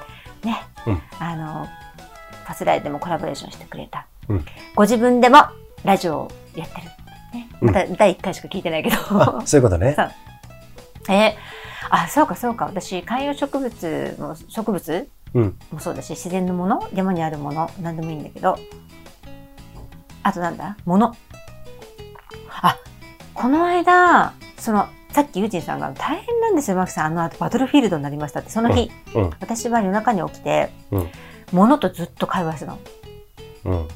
[0.45, 1.67] ね、うんあの、
[2.45, 4.07] ファスライでもコラボレーションしてくれた。
[4.29, 5.39] うんご自分でも
[5.85, 6.83] ラジオをやってる。
[7.35, 8.97] ね、うんまた第1回しか聞いてないけど。
[9.47, 10.03] そういうことねそ。
[10.03, 10.11] う。
[11.15, 11.33] えー
[11.91, 12.67] あ、そうかそうか。
[12.67, 15.59] 私、観葉植物も、植物うん。
[15.71, 18.59] もそうだし、自然のもの、山にあるもの、何でもいいんだけど、
[20.23, 20.77] あとなんだ？
[20.85, 21.15] 物。
[22.63, 22.79] あ、
[23.35, 27.07] この間、その、さっきユージンさんが大変なんですよ、マキさん。
[27.07, 28.51] あの後バトルフィールドになりましたって。
[28.51, 29.31] その日、うん。
[29.41, 31.09] 私は夜中に起きて、うん
[31.51, 32.79] 物とずっと会話してたの。
[33.65, 33.89] うん。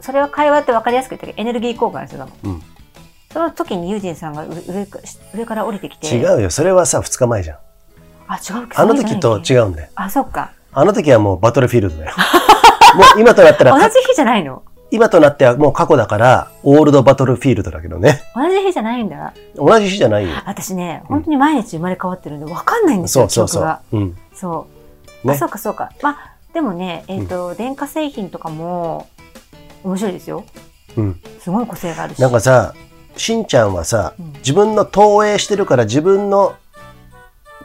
[0.00, 2.32] それは会話って分かりやすく言ったけど、エネルギー交換してたの。
[2.44, 2.62] うん
[3.30, 4.86] その時にユージンさんが上
[5.34, 6.08] 上から降りてきて。
[6.08, 6.50] 違うよ。
[6.50, 7.58] それはさ、2日前じゃん。
[8.26, 9.66] あ、違うあの時と違う。
[9.66, 9.90] うんだよ。
[9.94, 10.52] あ、そっか。
[10.72, 12.14] あの時はもうバトルフィールドだよ。
[12.96, 14.62] もう今となったら、同じ日じゃないの？
[14.90, 18.22] 今となってはもう過去だから、オールドバトルフィールドだけどね。
[18.34, 19.34] 同じ日じゃないんだ。
[19.54, 20.30] 同じ日じゃないよ。
[20.46, 23.96] 私ね、本当に毎日生まれ変わってるんで分かんないんですよ、そうそうそ記憶がう。
[23.96, 24.16] うん。
[24.34, 24.66] そ
[25.24, 25.26] う。
[25.26, 25.90] ねあ、そうかそうか。
[26.02, 29.08] まあ、でもね、えっ、と、電化製品とかも
[29.84, 30.44] 面白いですよ。
[30.96, 31.20] うん。
[31.40, 32.22] すごい個性があるし。
[32.22, 32.72] なんかさ、
[33.16, 36.54] しんちゃんはさうん、自分の投影してるから自分の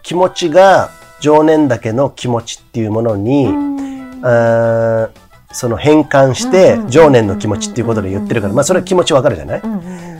[0.01, 0.89] 気持ちが
[1.21, 5.22] 常年だけの気持ちっていうものに、うーんあー
[5.53, 9.61] その変換しうんてうん常年の気持ちっていうことで言ってるから、うんまあそれは気持ちわかるじゃない？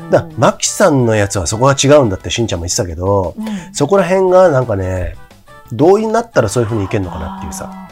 [0.09, 3.73] だマキさんのやつはそこが違うんだってしんちゃんも言ってたけど、うん。
[3.73, 5.15] そこら辺がなんかね、
[5.71, 7.89] 同意になったらそういう風にいけるのかなっていうさ。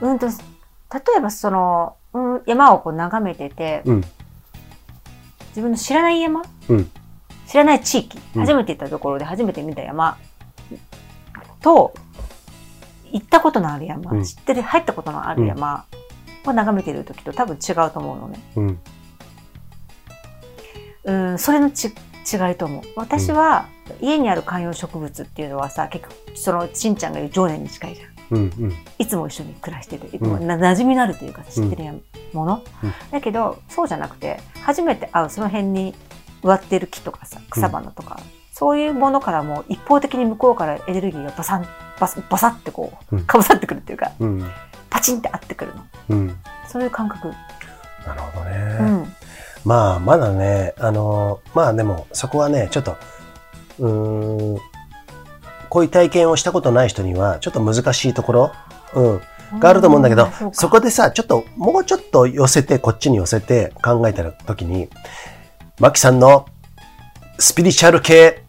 [0.00, 0.32] うんと、例
[1.16, 4.04] えばその、うん、山をこう眺めてて、うん。
[5.48, 6.90] 自分の知らない山、うん。
[7.46, 8.40] 知らない地域、うん。
[8.42, 10.16] 初めて行ったところで初めて見た山？
[11.60, 11.92] と、
[13.10, 14.24] 行ったことのある山、うん。
[14.24, 15.86] 知ってる、入ったことのある山
[16.50, 18.40] を眺めてる時と多分違うと思うのね。
[18.56, 18.78] うん。
[21.04, 22.82] うん、それのち違いと思う。
[22.96, 23.66] 私は、
[24.00, 28.12] 家にある観葉植物っていうのはさ、結局、その、しんちゃんが言う常年に近いじゃん。
[28.38, 28.52] うん。
[28.58, 28.74] うん。
[28.98, 32.02] いつも一緒に暮らしてて、いつもうんな馴染みのあるというか知ってる
[32.32, 35.94] もの、うんだけどそうじゃなくて初めて会うその辺に
[36.42, 38.20] 植わってる木とかさ草花とか、
[38.52, 41.66] そういうものからもう一方的に向こうからエネルギーがバサン
[42.00, 44.50] バサバサってこう、うんかぶさってくるっていうか、うん。
[44.92, 45.86] パチンって合ってくるの。
[46.10, 46.36] うん。
[46.68, 47.28] そういう感覚。
[48.06, 48.92] なるほどうね。
[49.02, 49.16] ん。
[49.64, 52.96] まあ、まだね、あの、まあでも、そこはね、ちょっと、
[53.78, 54.58] うーん、
[55.70, 58.52] こういう体験をしたことない人には、ちょっと難しいところ、
[58.94, 59.00] う
[59.56, 64.90] ん、があると思うんだけどう、そそこでさ、ちょっと、もうちょっと寄せて、こっちに寄せて考えた時に、
[65.80, 66.46] マキさんの
[67.38, 68.44] スピリチュアル系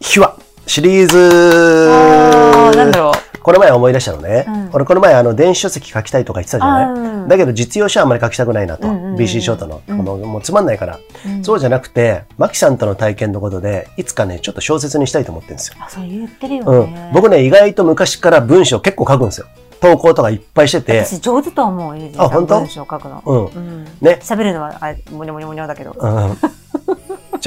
[0.00, 3.15] 秘話シリーズなんだろう。
[3.46, 4.44] この前思い出したのね。
[4.48, 8.88] うん俺この前あの電子書籍書きたいとか言ってたじゃない、だけど実用書はあんまり書きたくないなと。
[8.88, 10.98] BC ショートの、うんもうつまんないから。
[11.24, 15.76] うんそうじゃなくて、マキさんとの体験のことで、いつかね、ちょっと小説にしたいと思ってるんですよ。
[15.78, 17.10] あ、そう言ってるようんね。。
[17.14, 19.46] 僕ね、意外と昔から文章結構書くんですよ。
[19.80, 21.04] 投稿とかいっぱいしてて。
[21.04, 22.58] 私上手と思う、あ本当？
[22.58, 23.22] 文章書くの。
[23.24, 23.44] うん。
[23.46, 23.84] うん。
[24.00, 25.92] ね喋るのは、あ、もにょもにょもにょだけど。
[25.96, 26.10] うん、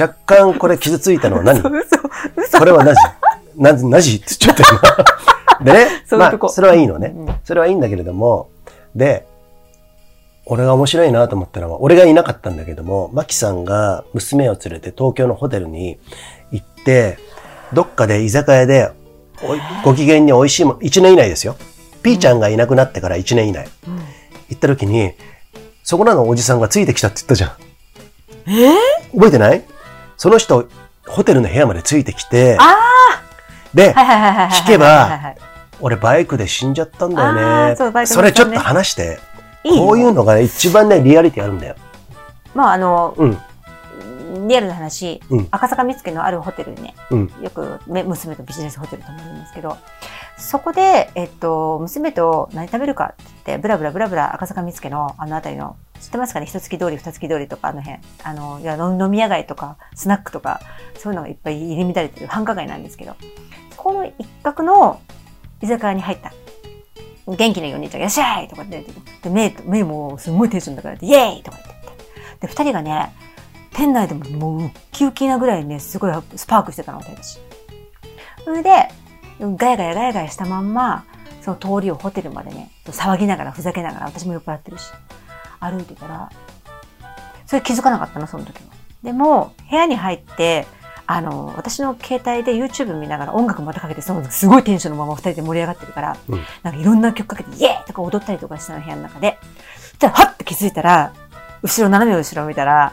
[0.00, 1.58] 若干これ傷ついたのは何？
[1.58, 2.00] 嘘、 嘘、
[2.38, 2.58] 嘘。
[2.58, 3.00] これはなじ
[3.56, 5.09] なじ、なじって言っちゃった今。
[5.64, 7.34] でね、 まあ、それはいいのねうん。
[7.44, 8.48] それはいいんだけれども、
[8.94, 9.26] で、
[10.46, 15.98] 俺が面白いなと思ったのは、俺がいなかったんだけども、マキさんが娘を連れて東京のホテルに
[16.50, 17.18] 行って、
[17.72, 18.90] どっかで居酒屋で、
[19.84, 21.56] ご機嫌に美味しいもん、1年以内ですよ。
[22.02, 23.68] ピーちゃんがいなくなってから1年以内。
[23.86, 24.00] うん
[24.50, 25.12] 行った時に、
[25.84, 27.50] そこらのおじさんがついてきたって言ったじゃん。
[28.50, 28.74] え
[29.14, 29.62] 覚えてない？
[30.16, 30.68] その人、
[31.06, 32.76] ホテルの部屋までついてきて、あ
[33.72, 33.94] で。
[33.94, 35.36] 聞けば
[35.80, 38.10] 俺バイクで死んじゃったんだよあねーそうバイク。
[38.10, 39.18] のそれちょっと話して、
[39.64, 41.76] いいよこういうのがね、一番ね、リアリティあるんだよ。
[42.54, 45.48] まあ、あの、うん、リアルな話、うん。
[45.50, 49.76] 赤坂見附のあるホテルにね、うん、よくめ娘とビジネスホテル泊まるんですけど、
[50.38, 56.46] そこで、えっと、娘と何食べるかって言って、ブラブラブラブラ赤坂見附のあの辺りの、知ってますかね？
[56.46, 57.98] 一月通り、二月通りとかあの辺。
[58.24, 60.60] あの、いや飲飲み屋街とか、スナックとか、
[60.96, 63.14] そういうのがいっぱい入り乱れてる繁華街なんですけど、
[63.76, 65.00] そこの一角の
[65.62, 66.32] 居酒屋に入った。
[67.26, 68.92] 元気なお兄ちゃんがいらっしゃいとかって言って
[69.22, 71.80] で、メイ、メイもすごいテンションだから、イエーイとか言って
[72.40, 73.12] で、二人がね、
[73.72, 77.40] 店内でももうウッキウキなぐらいね、すごいスパークしてたの、私たち。
[78.44, 78.88] それで、
[79.40, 81.04] ガヤガヤガヤガヤしたまんま、
[81.42, 84.90] その通りをホテルまでね、騒ぎながら、ふざけながら、私も酔っ払ってるし、
[85.60, 86.30] 歩いてたら、
[87.46, 88.70] それ気づかなかったの、その時は。
[89.02, 90.66] でも、部屋に入って、
[91.12, 96.40] あの、私の携帯で YouTube 見ながら音楽またかけて、そのすごいテンションのまま二人で盛り上がってるから、うん。
[96.62, 97.84] なんかいろんな曲かけて、イエーイ!
[97.84, 99.36] とか踊ったりとかしたの、部屋の中で。
[99.76, 100.36] そしたら、はっ!
[100.36, 101.12] て気づいたら、
[101.62, 102.92] 後ろ、斜め後ろ見たら、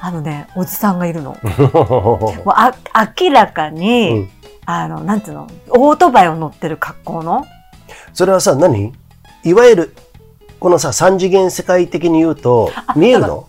[0.00, 1.36] あのね、おじさんがいるの。
[1.44, 2.72] もうあ
[3.18, 4.30] 明らかに、うん。
[4.64, 7.44] あの、なんつうの、オートバイを乗ってる格好の、
[8.14, 8.94] それはさ、何?
[9.44, 9.94] いわゆる、
[10.58, 13.46] このさ、三次元世界的に言うとあ、見えるの？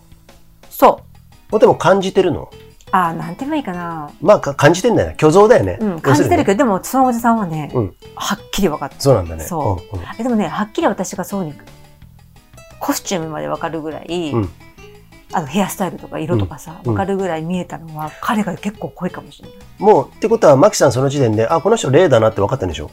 [0.68, 1.00] そ
[1.48, 1.52] う。
[1.52, 2.50] もでも感じてるの？
[2.92, 4.10] あーなんて言えばいいかな。
[4.20, 5.14] まあ、か感じてんだよね。
[5.18, 5.78] 虚像だよね。
[5.80, 8.96] うん、感じてるけど、でもそのおじさんはね、うんはっきり分かった。
[8.98, 9.44] そうなんだね。
[9.44, 11.54] そううんえでもね、はっきり私がそうに、
[12.80, 14.50] コスチュームまで分かるぐらい、うん
[15.32, 19.58] あのヘアスタイルとか色とかさ、うん分かるぐらい見えたのは、彼が結構濃いかもしれない。
[19.78, 22.90] もう、ってことは、マキさんその時点で、あ、この人霊だなって分かったんでしょ？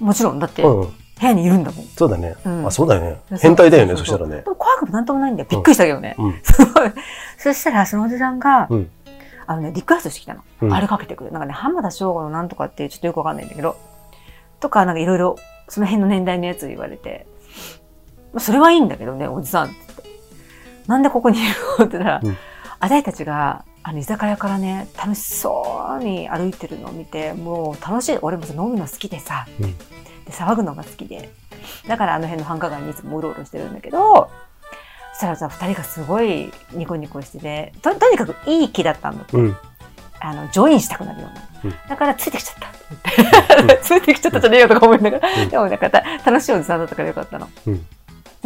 [0.00, 0.88] もちろん、だって、部うん。
[1.20, 1.86] 屋にいるんだもん。
[1.96, 2.34] そうだね。
[2.44, 3.20] うんあ、そうだよね。
[3.40, 5.48] 変態だよね、ううそうしたらね怖くもなんともないんだよ。
[5.48, 6.16] びっくりしたけどね。
[6.18, 6.40] うん。
[6.42, 6.92] すごい。
[7.38, 8.90] そしたら、そのおじさんが、うん
[9.46, 10.42] あのね、リクエストしてきたの。
[10.62, 11.32] うんあれかけてくる。
[11.32, 13.76] なんかね、浜田省吾のなんとかってちょっとよくわかんないんだけど、
[14.60, 15.36] とか、なんかいろいろ、
[15.68, 17.26] その辺の年代のやつ言われて、
[18.32, 19.76] まあそれはいいんだけどね、おじさんって。
[20.86, 22.36] なんでここにいるのって言ったら、うん
[22.78, 28.18] あたいたちが、あの、居酒屋からね、楽しそうに歩いてるのを見て、もう楽しい。
[28.20, 29.74] 俺もさ、飲むの好きでさ、うん
[30.26, 31.30] で騒ぐのが好きで。
[31.86, 34.30] だからあの辺の繁華街にいつもうろうろしてるんだけど、そ
[35.16, 39.36] したらさ、二人がすごいニコニコしてて、と、とにかくいい気だったんだって。
[39.36, 39.56] うん。
[40.20, 41.42] あの、ジョインしたくなるような。
[41.64, 42.56] うんだからついてきちゃっ
[43.66, 43.76] た。
[43.82, 45.28] ついてきちゃったじゃねえよとか思いながら。
[45.42, 47.48] うんでもなんかた楽しいおじさんだったからよかったの。
[47.66, 47.86] うん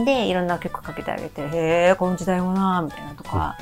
[0.05, 1.49] で、いろんな曲かけてあげて、へ
[1.91, 3.57] え、この時代もなみたいなとか。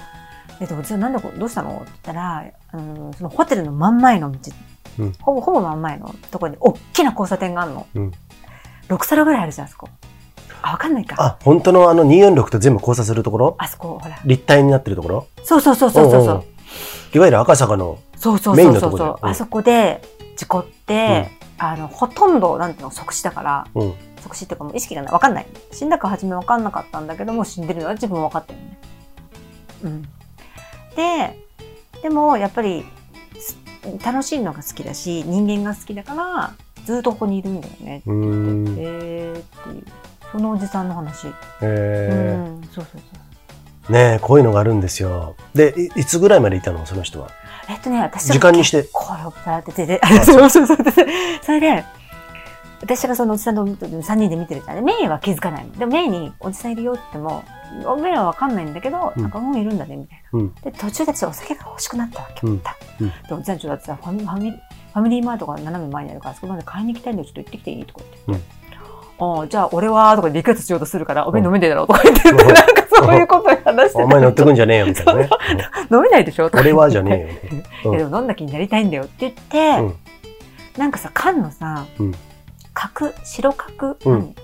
[0.60, 1.70] で、でおじさんなんでこどうしたの？
[1.70, 4.38] って言ったら、あの、そのホテルの真ん前の道、
[5.00, 7.86] うんほぼ、ほぼ真ん前のところに大きな交差点があるの。
[7.94, 8.12] うん
[8.88, 9.88] 6皿ぐらいあるじゃん、あそこ。
[10.62, 11.16] あ、わかんないか。
[11.18, 13.54] あ、本当のあの246と全部交差するところ？
[13.58, 14.18] あそこ、ほら。
[14.24, 15.26] 立体になってるところ？
[15.44, 16.44] そうそうそうそうそうそう。
[17.14, 19.18] いわゆる赤坂の、そうそうメイそうそうそうンのとこだよ。
[19.22, 20.02] うんあそこで
[20.36, 23.94] 事故って、あの、ほとんど、なんていうの、即死だから、うん。
[24.22, 25.12] 即死っていうかもう意識がない。
[25.12, 25.46] わかんない。
[25.72, 28.78] 死んだか初めわかんなかったんだけども、死んでるのは自分分かってるのね。
[29.84, 30.02] うん。
[30.94, 31.38] で、
[32.02, 32.84] でも、やっぱり、
[33.40, 33.56] す
[34.04, 38.02] 楽しいのが好きだし、人間が好きだから、ずっとここにいるんだよね。
[38.06, 38.76] うーん。
[38.78, 39.84] えーっていう。
[40.32, 41.28] そのおじさんの話。
[41.28, 42.62] うえん。
[42.64, 42.98] そうそうそ
[43.88, 43.90] う。
[43.90, 45.34] ー、ねえ、こういうのがあるんですよ。
[45.54, 46.84] で、いいつぐらいまでいたの？
[46.86, 47.28] その人は。
[47.68, 50.76] えっとね、私時間にしてこう酔っ払ってて、で、そうそうそう。
[50.78, 50.90] で
[51.42, 51.84] それで、
[52.80, 54.84] 私がそのおじさんと3人で見てるじゃん。
[54.84, 55.72] メイは気づかないの。
[55.72, 57.44] でもメイにおじさんいるよって言っても、
[58.00, 60.38] メイはわかんないんだけど、うんなんかもういるんだね、みたいな。
[60.38, 60.54] うん。
[60.54, 62.46] で、途中でちょっとお酒が欲しくなったわけ。
[62.46, 62.64] うんで、
[63.32, 64.36] おじさんちょっとさ、ファミファ
[65.02, 67.84] ミリー、マートが斜め前にあるから、そこまで買いに行きたいんで、ちょっと行ってきていい？
[67.84, 68.44] とか言って。
[68.44, 68.57] あ
[69.20, 72.36] あ、じゃあ俺は、とかでリクエストしようとするから、おめえ飲めねえだろ、とか言って、うん。
[72.36, 75.30] なんかそういうことを話してお前乗ってくんじゃねえよ、みたいなね。
[75.90, 77.40] 飲めないでしょ俺はじゃね
[77.84, 77.96] えよ。
[77.96, 79.94] でも飲んだ気になりたいんだよって言って、うん。
[80.78, 82.14] なんかさ、缶のさ、うん。
[82.74, 84.34] 角、白角、うん。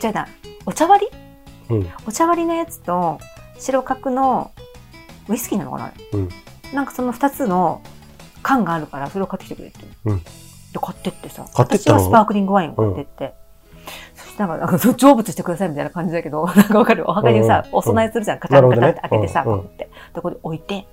[0.00, 0.28] じゃあだ、
[0.64, 1.06] お茶割
[1.68, 1.76] り？
[1.76, 1.90] うん。
[2.06, 3.20] お茶割りのやつと、
[3.58, 4.50] 白角の、
[5.28, 5.92] ウイスキーなのかな？
[6.12, 6.28] うん。
[6.72, 7.82] なんかその二つの
[8.42, 9.78] 缶があるから、それを買ってきてくれって。
[10.06, 10.18] うん。
[10.18, 10.24] で、
[10.80, 13.45] 買ってってさ、私はスパークリングワインを買ってって。
[14.38, 17.04] なんか、成仏してくださいみたいな感じだけど、 なんかわかる？
[17.08, 18.38] お墓にさ、お供えするじゃん。
[18.38, 19.84] カチャンカチャンって開けてさ、うんこうって。
[19.84, 20.86] で、ここで置いて、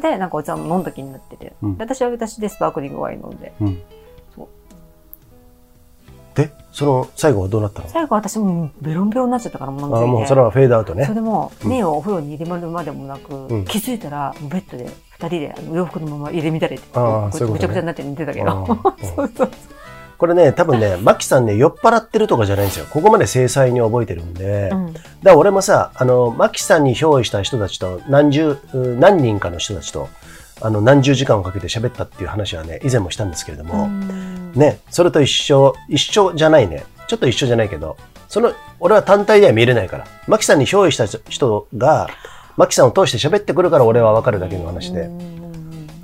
[0.00, 1.52] で、なんかお茶を飲んだ気になってて。
[1.78, 3.52] 私は私でスパークリングワイン飲んで。
[6.34, 7.88] で、その最後はどうなったの？
[7.90, 11.04] 最後私もうベロンベロンになっちゃったから、もうあもうそれはフェードアウトね。
[11.04, 11.14] それ。
[11.16, 13.64] でも目をお風呂に入れるまでもなく、ん。
[13.66, 18.66] 気づいたら、ベッドで二人で洋服のまま入れ乱れて、ああぐちゃぐちゃになって寝てたけあど。
[18.82, 19.50] あ そうそう
[20.22, 22.86] これね、多分ね、 マキさんね、酔っ払ってるとかじゃないんですよ。
[22.88, 24.68] ここまで精細に覚えてるんで。
[24.68, 24.94] だかうん。
[25.24, 30.08] ら俺もさ、あの、マキさんに憑依した人たちと、何十、う何人かの人たちと、
[30.60, 36.84] あの、何十時間をかけて喋ったっていう話はね、以前もしたんですけれども、うんね、それと一緒、一緒じゃないね。
[37.08, 37.96] ちょっと一緒じゃないけど、
[38.28, 40.06] その、俺は単体では見れないから。
[40.28, 42.08] マキさんに憑依した人が、
[42.56, 45.00] マキさんを通して喋ってくるから俺はわかるだけの話で。
[45.00, 45.32] うん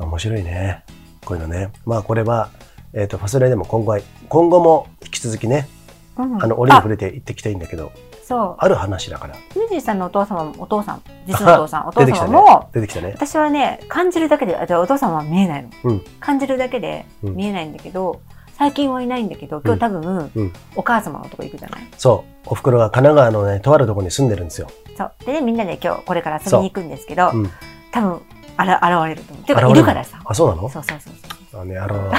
[0.01, 0.83] 面白いね。
[1.25, 1.71] こういうのね。
[1.87, 2.49] まあこれは、
[2.95, 5.69] えっ、と、ファスレでも今後は、今後も引き続きね、
[6.17, 7.93] うんあの、折に触れていってきたいんだけど、
[8.25, 8.55] そう。
[8.59, 9.37] ある話だから。
[9.57, 12.69] ユージさんのお父様も、お父さん、実のお父さん、お父様も、。
[12.73, 13.13] 出てきたね。
[13.15, 15.69] 私はね、感じるだけで、あじゃあお父様は見えないの。
[15.85, 18.21] うん感じるだけでうん見えないんだけど、
[18.59, 21.89] 最近はいないんだけど、今日多分、うんお母様のとこ行くじゃない？
[21.97, 22.49] そう。
[22.51, 24.69] お袋が神奈川のね、とあるところに住んでるんですよ。
[24.97, 25.13] そう。
[25.25, 27.51] でね、みんなで今日これから遊びに行くんですけど、うん。
[27.93, 28.21] 多分、
[28.57, 29.45] あら、現れると思う。
[29.47, 30.21] ていうか、いるからさ。
[30.25, 30.69] あ、そうなの？
[30.69, 31.11] そうそうそ
[31.59, 31.95] うあね、あら。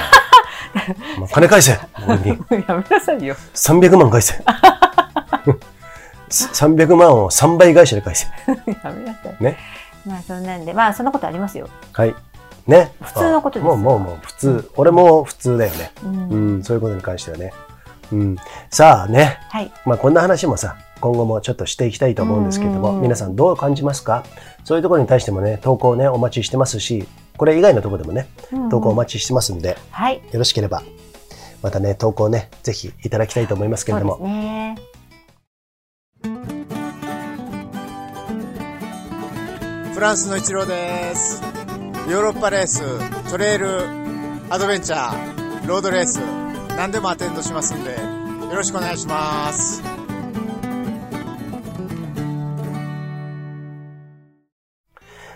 [1.18, 2.28] まあ、金返せ俺に。
[2.68, 3.34] やめなさいよ。
[3.54, 4.42] 300万返せ。
[6.30, 8.26] 300万を3倍返しで返せ。
[8.46, 9.36] やめなさい。
[9.42, 9.56] ね。
[10.06, 11.68] まあ、そんなんで、まあ、そんなことありますよ。
[11.92, 12.14] はい。
[12.66, 12.92] ね。
[13.02, 14.70] 普通のことですもう、もう、もう、普通。
[14.76, 15.92] 俺も普通だよね。
[16.04, 16.28] うん。
[16.28, 17.52] うん、そういうことに関してはね。
[18.12, 18.36] うん。
[18.70, 19.38] さあね。
[19.48, 19.72] はい。
[19.84, 24.22] まあ、こんな話もさ、今後もちょっとしていきたいと思うんですけれども、皆さんどう感じますか？
[24.64, 27.08] そういうところに対してもね、投稿ね、お待ちしてますし、
[27.40, 28.28] これ以外のところでもね、
[28.70, 30.16] 投稿お待ちしてますんで、はい。
[30.16, 30.82] よろしければ、
[31.62, 34.76] またね、投稿ね、ぜひいただきたいと思いますけれども、そうですね。
[39.94, 41.42] フランスの一郎です。
[42.10, 42.82] ヨーロッパレース、
[43.30, 43.88] トレイル、
[44.50, 46.18] アドベンチャー、ロードレース、
[46.76, 47.96] 何でもアテンドしますんで、よ
[48.54, 49.82] ろしくお願いします。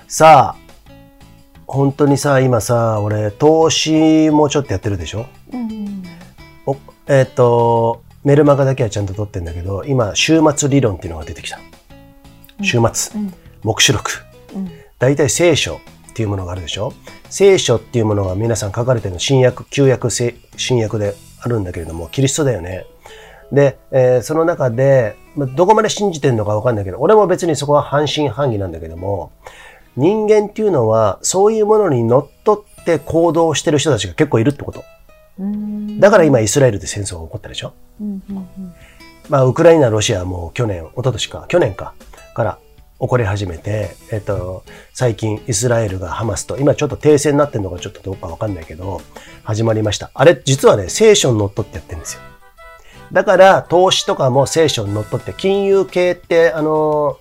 [0.06, 0.63] さあ、
[1.74, 5.26] 本当にさ、今さ、俺、投資もちょっとやってるでしょ？
[5.52, 6.04] うん。
[6.66, 6.76] お
[7.08, 11.58] えっ、と、メルマガだけはちゃんと取ってんだけど、今、週末理論っていうのが出てきた。
[12.62, 13.34] 週末、うん。
[13.64, 14.10] 目視録。
[14.54, 14.70] うん。
[15.00, 16.92] 大体聖書っていうものがあるでしょ？
[17.28, 22.86] 聖書っていうものが皆さん書かれてるの新約、旧約、聖新約であるんだけれども、キリストだよね。
[23.52, 29.32] で、えーその中で、まあどこまで信じてるのかわかんないけど、俺も別にそこは半信半疑なんだけども、
[29.96, 34.84] 人間っていうのはそういうものにのっとって行動してる人たちが結構いるってこと。
[35.38, 36.00] うん。
[36.00, 37.72] だから今イスラエルで戦争が起こったでしょ？
[38.00, 38.22] うん。
[38.28, 38.74] うん。
[39.28, 41.94] まあ、ウクライナ、ロシアはもう去年、一昨年か、去年か、
[42.34, 42.58] から
[43.00, 49.00] 起こり始めて、えっと、最近イスラエルがハマスと、今ちょっと停戦になってるのかちょっとどうかわかんないけど、
[49.42, 50.10] 始まりました。
[50.12, 52.20] あれ、実はね、聖書にのっとってやってるんですよ。
[53.12, 57.18] だから、投資とかも聖書にのっとって、金融系って、あの、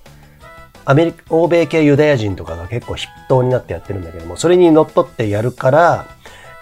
[0.85, 6.07] アメリカ、欧米系ユダヤ人とかが結構筆頭になってやってるんだけども、それにのっとってやるから、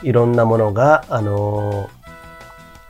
[0.03, 1.89] いろんなものが、あの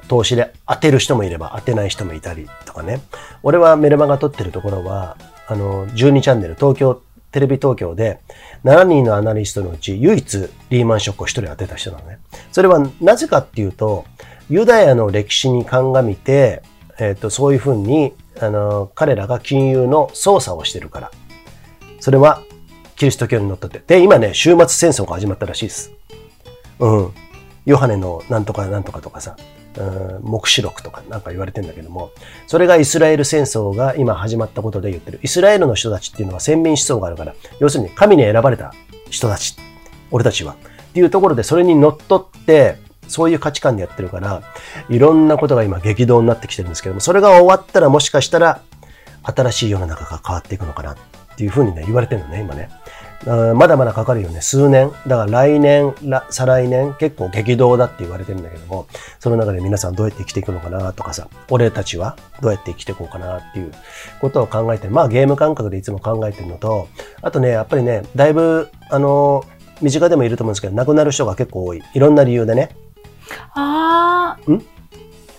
[0.07, 3.01] 投資で当てる人もいれば当てない人もいたりとかね。
[3.43, 5.15] 俺はメルマガ撮ってるところは、
[5.47, 8.19] あの、12チャンネル、東京、テレビ東京で、
[8.65, 12.19] 7人のアナリストのうち唯一リーマンショックを1人当てた人なのね。
[12.51, 14.03] それはなぜかっていうと、
[14.49, 16.61] ユダヤの歴史に鑑みて、
[16.99, 21.11] えっ、と、そういうふうに、あの、彼らが金融の操作をしてるから。
[21.99, 22.41] それは、
[22.95, 23.81] キリスト教にのっとって。
[23.85, 25.91] で、今ね、終末戦争が始まったらしいです。
[26.79, 27.11] うん。
[27.65, 29.35] ヨハネのなんとかなんとかとかさ、
[29.77, 32.11] うん黙示録とかなんか言われてんだけども、
[32.47, 35.19] それがイスラエル戦争が今始まったことで言ってる。
[35.23, 38.73] イスラエルの人たちっていうのは先民思想があるから、要するに神に選ばれた
[39.09, 39.55] 人たち、
[40.09, 40.53] 俺たちは。
[40.53, 42.77] っていうところでそれにのっとって、
[43.11, 44.41] そういう価値観でやってるから、
[44.89, 48.61] いろんなことが今激動になってきてるんですけども、それが終わったらもしかしたら、
[49.23, 50.95] 新しい世の中が変わっていくのかなっ
[51.35, 52.69] ていうふうにね、言われてるのね、今ね。
[53.23, 54.41] まだまだかかるよね。
[54.41, 54.91] 数年。
[55.05, 55.93] だから来年、
[56.31, 58.87] 再来年、結構激動だって言われてるんだけども、
[59.19, 63.71] その中で皆さんどうやって生きていくのかなとかさ、俺たちはどうやって生きていこうかなっていう
[64.21, 64.93] ことを考えてる。
[64.93, 66.87] まあゲーム感覚でいつも考えてるのと、
[67.21, 69.43] あとね、やっぱりね、だいぶ、あの、
[69.83, 71.83] 身近でもいると思うんですけど、亡くなる人が結構多い。
[71.93, 72.69] いろんな理由でね。
[73.53, 74.51] ああ。
[74.51, 74.65] ん？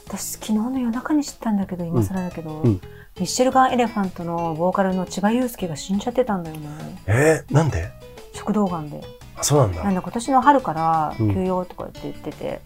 [0.07, 2.73] 私昨日の夜中に知ったんだけど、今更だけど、うん。
[2.73, 2.81] ミ
[3.23, 6.69] ッシェルガン・エレファントのボーカルの千葉祐介が死んじゃってたんだよね。
[7.07, 7.91] えー、なんで？
[8.35, 9.03] 食道がんで。
[9.37, 9.85] あそうなんだ。
[9.85, 11.35] なんだ今年の春からうん。
[11.35, 12.61] 休養とかって言ってて、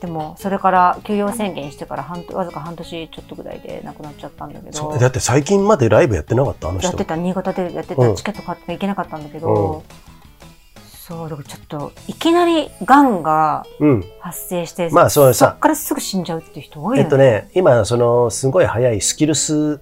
[0.00, 4.98] でもそれから休養宣言してから半わずか半年ちょっとぐらいで亡くなっちゃったんだけど。
[4.98, 6.68] だって最近までライブやってなかった？
[6.68, 6.88] あの人。
[6.88, 8.10] やってた新潟でやってうん。
[8.10, 9.84] たチケット買っていけなかったんだけど、
[11.04, 14.04] そうだからちょっといきなりがんがうん。
[14.20, 19.80] 発生してまあそうさっからすぐ死んじゃうっていう人多いよね,、えっとね、今、その、すごい早いスキルス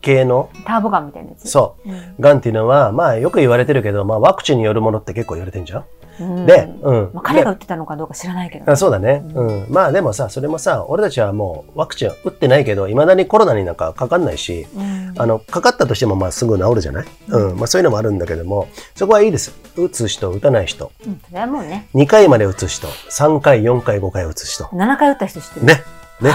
[0.00, 1.48] 系の、ターボガンみたいなやつ？
[1.48, 5.84] そう、うんがんっていうのは、まあよく言われてるけど、まあワクチンによるものって結構言われてんじゃん？
[6.20, 7.10] うんで、うん。
[7.14, 9.22] まあ、彼が打でってたのかどうか知らないけど、あそうだね。
[9.34, 9.66] ううん。
[9.68, 17.06] まあでもさ、それもさ、俺たちはもうワクチンは打ってないけど、未だにコロナになんかかかんないし、うんあの、かかったとしてもまあすぐ治るじゃない？
[17.28, 17.56] うん。
[17.56, 19.52] まあそういうのもあるんだけども、そこはいいです。
[19.76, 20.90] 打つ人、打たない人。
[21.06, 24.64] うんそれはもうね2回まで打つ人、3回、4回、5回打つ人。
[24.64, 25.82] 7回打った人知ってるね。
[26.20, 26.30] ね。
[26.30, 26.34] うん。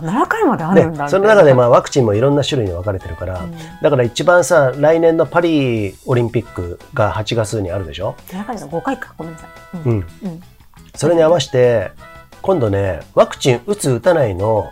[0.00, 3.54] 7回まであるんだ、ね、その中でまあワクチンもいろんな種類に分かれてるから、うん。
[3.82, 9.14] だから一番さ来年のパリオリンピックが8月にあるでしょ、7回じゃ5回か。
[9.16, 9.92] ごめんなさい、ううん。
[9.98, 10.42] ん、うん。
[10.94, 11.92] それに合わせて
[12.42, 14.70] 今度ねワクチン打つ打たないの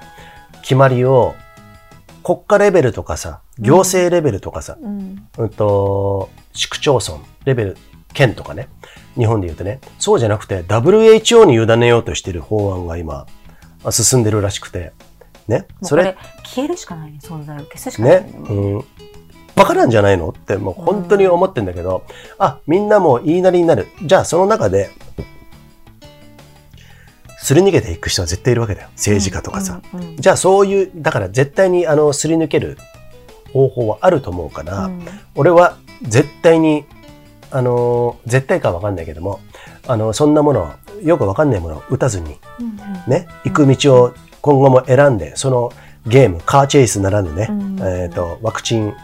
[0.63, 1.35] 決まりを
[2.23, 5.27] 国家レベルとかさ行政レベルとかさ、うん。
[5.39, 7.77] うん、と市区町村レベル
[8.13, 8.69] 県とかね。
[9.17, 9.81] 日本で言うとね。
[9.99, 13.27] そうじゃなくて WHO に委ねようとしてる法案が今あ
[13.91, 14.93] 進んでるらしくて。
[15.49, 15.67] ね？
[15.83, 16.17] それ？
[16.45, 18.31] 消えるしかないね存在を消すしかないね。
[18.31, 18.85] ね、うん、
[19.57, 20.29] バカなんじゃないの？
[20.29, 22.05] ってもう本当に思ってんだけど、
[22.39, 23.89] あ、みんなもう言いなりになる。
[24.03, 24.91] じゃあその中で、
[27.39, 28.89] すり抜けていく人は絶対いるわけだよ。
[28.93, 29.81] 政治家とかさ。
[29.93, 32.77] うんうんじゃあそういう、だから絶対にあの、すり抜ける
[33.53, 35.03] 方法はあると思うから、うん。
[35.35, 36.85] 俺は絶対に、
[37.51, 39.41] あの、絶対かはわかんないけども、
[39.89, 42.77] あの、そんなもの、よくわかんないものを打たずに、うん
[43.11, 45.73] ね、行く道を今後も選んで、その
[46.07, 48.95] ゲーム、カーチェイスならぬね、うんえっ、と、ワクチン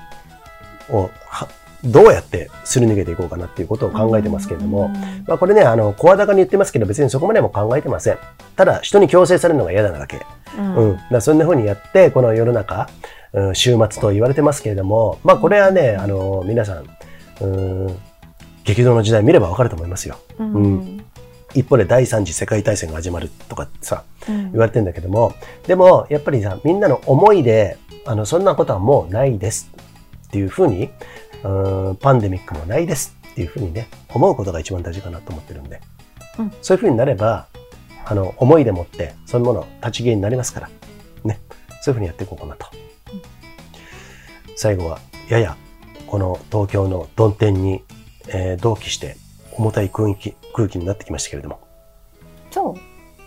[0.91, 1.49] をは
[1.85, 8.19] どうやってすり抜けていこうかなっていうことを考えてますけれども、うんまあこれね、あの、声高に言ってますけど、別にそこまでも考えてません。
[8.57, 10.21] ただ、人に強制されるのが嫌なだけ。
[10.59, 10.99] うんうん。
[11.11, 12.89] だそんな風にやって、この世の中、
[13.33, 16.85] うん週末と言われてますけれども、まあこれはね、あの、皆さん、
[17.43, 17.99] うん、
[18.65, 20.17] 激動の時代見ればわかると思いますよ。
[20.39, 21.06] うんうん
[21.57, 24.53] 一方で第三次世界大戦が始まるとかさ、うん。
[24.53, 25.35] 言われてんだけども、
[25.67, 29.71] でも、やっぱりさ、みんなの思いで、あの、そんなことはもうないです
[30.29, 30.91] っていうふうに、
[31.43, 35.81] うーんパンデミックもないですっていうふうにね、思うことが一番大事かなと思ってるんで、
[36.39, 36.53] うん。
[36.61, 37.47] そういうふうになれば、
[38.05, 40.71] あの、思いでもって、そのもの立ち消えになりますから、
[41.25, 41.41] ね、
[41.81, 42.67] そういうふうにやっていこうかなと。
[44.57, 45.57] 最後は、やや、
[46.07, 47.83] この東京の曇天に、
[48.29, 49.17] えー同期して、
[49.57, 51.61] 重たい空気、空気になってきましたけれども、
[52.51, 52.75] そう。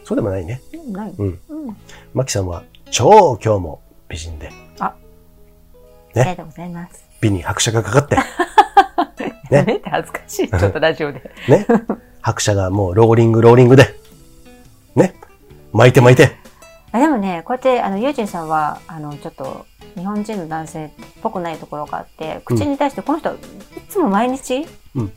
[0.06, 0.62] そうでもないね。
[0.74, 1.14] うんない。
[1.18, 1.40] うん。
[1.50, 1.78] うん。
[2.14, 4.96] マキさんは超今日も美人で、あ。
[6.16, 6.22] ね。
[6.22, 7.08] ありがとうございます。
[7.22, 8.16] 美に拍車がかかって、
[9.52, 9.58] ね。
[9.58, 10.50] やめて恥ずかしい。
[10.50, 11.32] ちょっとラジオで。
[11.48, 11.68] ね。
[12.22, 13.96] 拍車がもうローリングローリングで、
[14.96, 15.16] ね。
[15.72, 16.36] 巻いて巻いて。
[16.92, 19.66] あでもねこうやってあのユージンさんはあのちょっと
[19.96, 20.90] 日本人の男性っ
[21.22, 23.38] ぽくないところがあって口に対してこの人い
[23.88, 24.66] つも毎日、
[24.96, 25.14] うん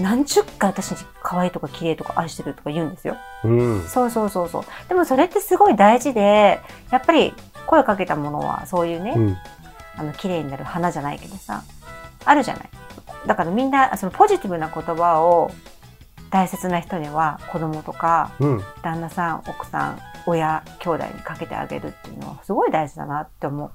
[0.00, 3.16] 何十回私に可愛いとか綺麗とか愛してるとか言うんですよ。
[3.44, 3.82] うん。
[3.88, 4.64] そうそうそうそう。
[4.88, 7.34] でもそれってすごい大事で、やっぱり
[7.66, 9.36] 声かけたものはそういうね、うん。
[9.96, 11.62] あの綺麗になる花じゃないけどさ、
[12.24, 12.70] あるじゃない。
[13.26, 15.50] だからみんなそのポジティブな言葉を
[16.30, 18.62] 大切な人には子供とかうん。
[18.82, 23.72] 旦那さん、奥さん、親、兄弟にかけてあげるっていうのはすごい大事だなって思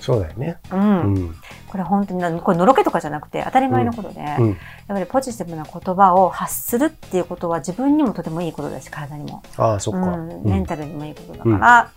[0.00, 0.58] そうだよね。
[0.70, 0.76] う。
[0.76, 1.00] うん。
[1.14, 1.34] うん。
[1.68, 4.56] これ本当にな、これのろけとかじゃなくて当たり前のことで、やっうん。
[4.88, 9.42] ぱりポジティブな言葉を発するっていうことは自分にもとてもいいことだし、体にも。
[9.56, 10.00] ああ、そっか。
[10.00, 11.90] うん、メンタルにもいいことだから、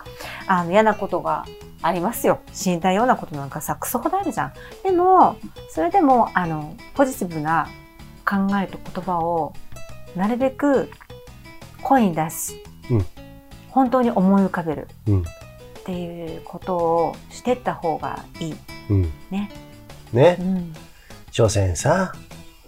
[0.47, 1.45] あの嫌なことが
[1.81, 2.39] ありますよ。
[2.53, 4.53] 死にたいようなことなんかさ、クソほどあるじゃん。
[4.83, 5.35] でも、
[5.69, 7.67] それでも、あの、ポジティブな
[8.25, 9.53] 考えと言葉を、
[10.15, 10.89] なるべく
[11.83, 12.55] 声に出す。
[12.89, 13.05] うん
[13.71, 14.87] 本当に思い浮かべる。
[15.89, 15.93] うん。
[15.93, 18.55] っていうことをしてった方がいい。
[18.89, 19.13] うん。
[19.29, 19.51] ね。
[20.13, 20.43] ねう。
[20.43, 20.73] ん。
[21.31, 22.13] 所詮さ、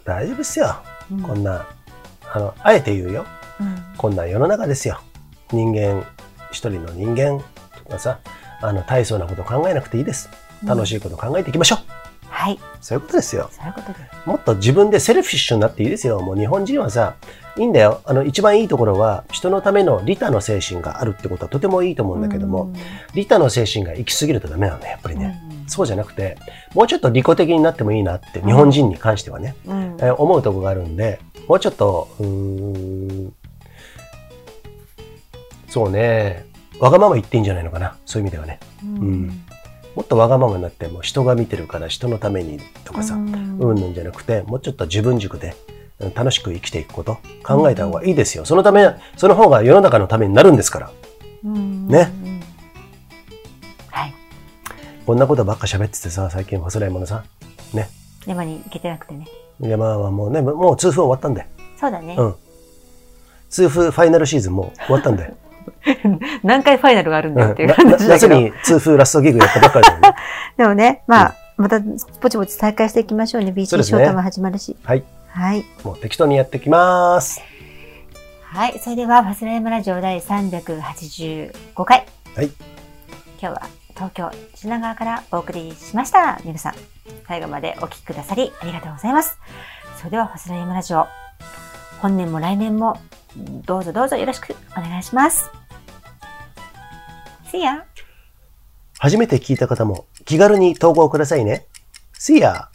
[0.04, 0.76] 大丈夫っすよ。
[1.12, 1.68] うんこんな、
[2.34, 3.26] あの、あえて言うよ。
[3.60, 5.00] うんこんな世の中ですよ。
[5.52, 6.04] 人間、
[6.52, 7.44] 一人の人間
[7.84, 8.20] とかさ、
[8.62, 10.30] あの、大層なこと考えなくていいです。
[10.64, 11.80] 楽しいこと考えていきましょう。
[12.28, 12.60] はい。
[12.82, 13.50] そういうことですよ。
[13.52, 14.00] そういうことで。
[14.26, 16.20] もっと自分でセルフィッシュになっていいですよ。
[16.20, 17.16] もう日本人はさ、
[17.58, 18.02] いいんだよ。
[18.06, 22.72] あの、一番いいところは、人のための利他の精神があるってことはとてもいいと思うんだけども、
[23.14, 25.40] 利他の精神が行き過ぎるとダメなのね、やっぱりね。
[25.68, 26.38] そうじゃなくて、
[26.74, 33.34] もうちょっと利己的になってもいいなって、日本人に関してはね、えー思うとこがあるんで、もうちょっと、うーん、
[35.70, 36.46] そうね、
[36.80, 38.60] わがまま言っていいんじゃないのかな、そういう意味ではね。
[38.84, 39.46] うん
[39.96, 45.56] もっとわがままになって、もう人が見てるから人のためにとかさ、うんうんぬんじゃなくて、もうちょっと自分軸で
[46.00, 48.46] うん楽しく生きていくこと、考えた方がいいですよ。
[48.46, 48.88] そのため、
[49.18, 50.92] その方が世の中のためになるんですから。
[51.44, 52.40] うんねうん
[53.90, 54.14] はい。
[55.06, 57.24] こんなことばっか喋っててさ、最近忘れ物さ。
[57.74, 57.90] ね。
[58.26, 59.28] 山に行けてなくてね。
[59.60, 61.46] 山はもうね、もう痛風終わったんで。
[61.80, 62.16] そうだね。
[62.18, 62.36] うん。
[63.50, 65.34] 痛風ファイナルシーズンもう終わったんで。
[66.44, 68.40] 何回ファイナルがあるんだよっていうな話だ夏けど。
[68.40, 70.16] に痛風ラストギグやったばっかりだよね。
[70.58, 73.52] でもね、まあ、また、ぼちぼち再開していきましょうね。
[73.52, 74.76] BC ショートも始まるし。
[74.84, 75.04] はい。
[75.30, 75.66] はい。
[75.84, 77.42] もう適当にやってきます。
[78.44, 78.80] はい。
[78.80, 82.06] それでは、ファスライムラジオ第385回。
[82.36, 82.52] はい。
[83.40, 83.62] 今日は
[83.96, 86.40] 東京品川からお送りしました。
[86.44, 86.74] 皆さん、
[87.28, 89.38] 最後までお聞きくださりありがとうございます。
[89.98, 91.08] それでは、ファスライムラジオ。
[92.02, 93.00] 本年も来年も、
[93.38, 95.52] どうぞどうぞよろしくお願いします。
[97.46, 97.84] See ya!
[98.98, 101.68] 初めて聞いた方も気軽に投稿くださいね。
[102.18, 102.70] See ya!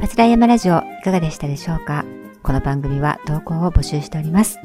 [0.00, 2.04] パスライヤマラジオいかがでしたでしょうか？
[2.42, 4.58] この番組は投稿を募集しております。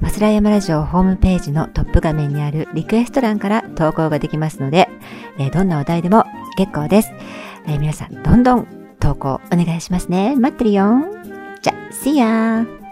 [0.00, 4.88] パスラヤマラジオホームページのトップ画面にあるリクエスト欄から投稿ができますので、
[5.38, 6.24] えーどんなお題でも
[6.56, 7.12] 結構です。
[7.66, 8.66] えー皆さんどんどん
[9.00, 10.36] 投稿お願いしますね。
[10.36, 11.04] 待ってるよ。
[11.62, 12.85] じゃ、See ya!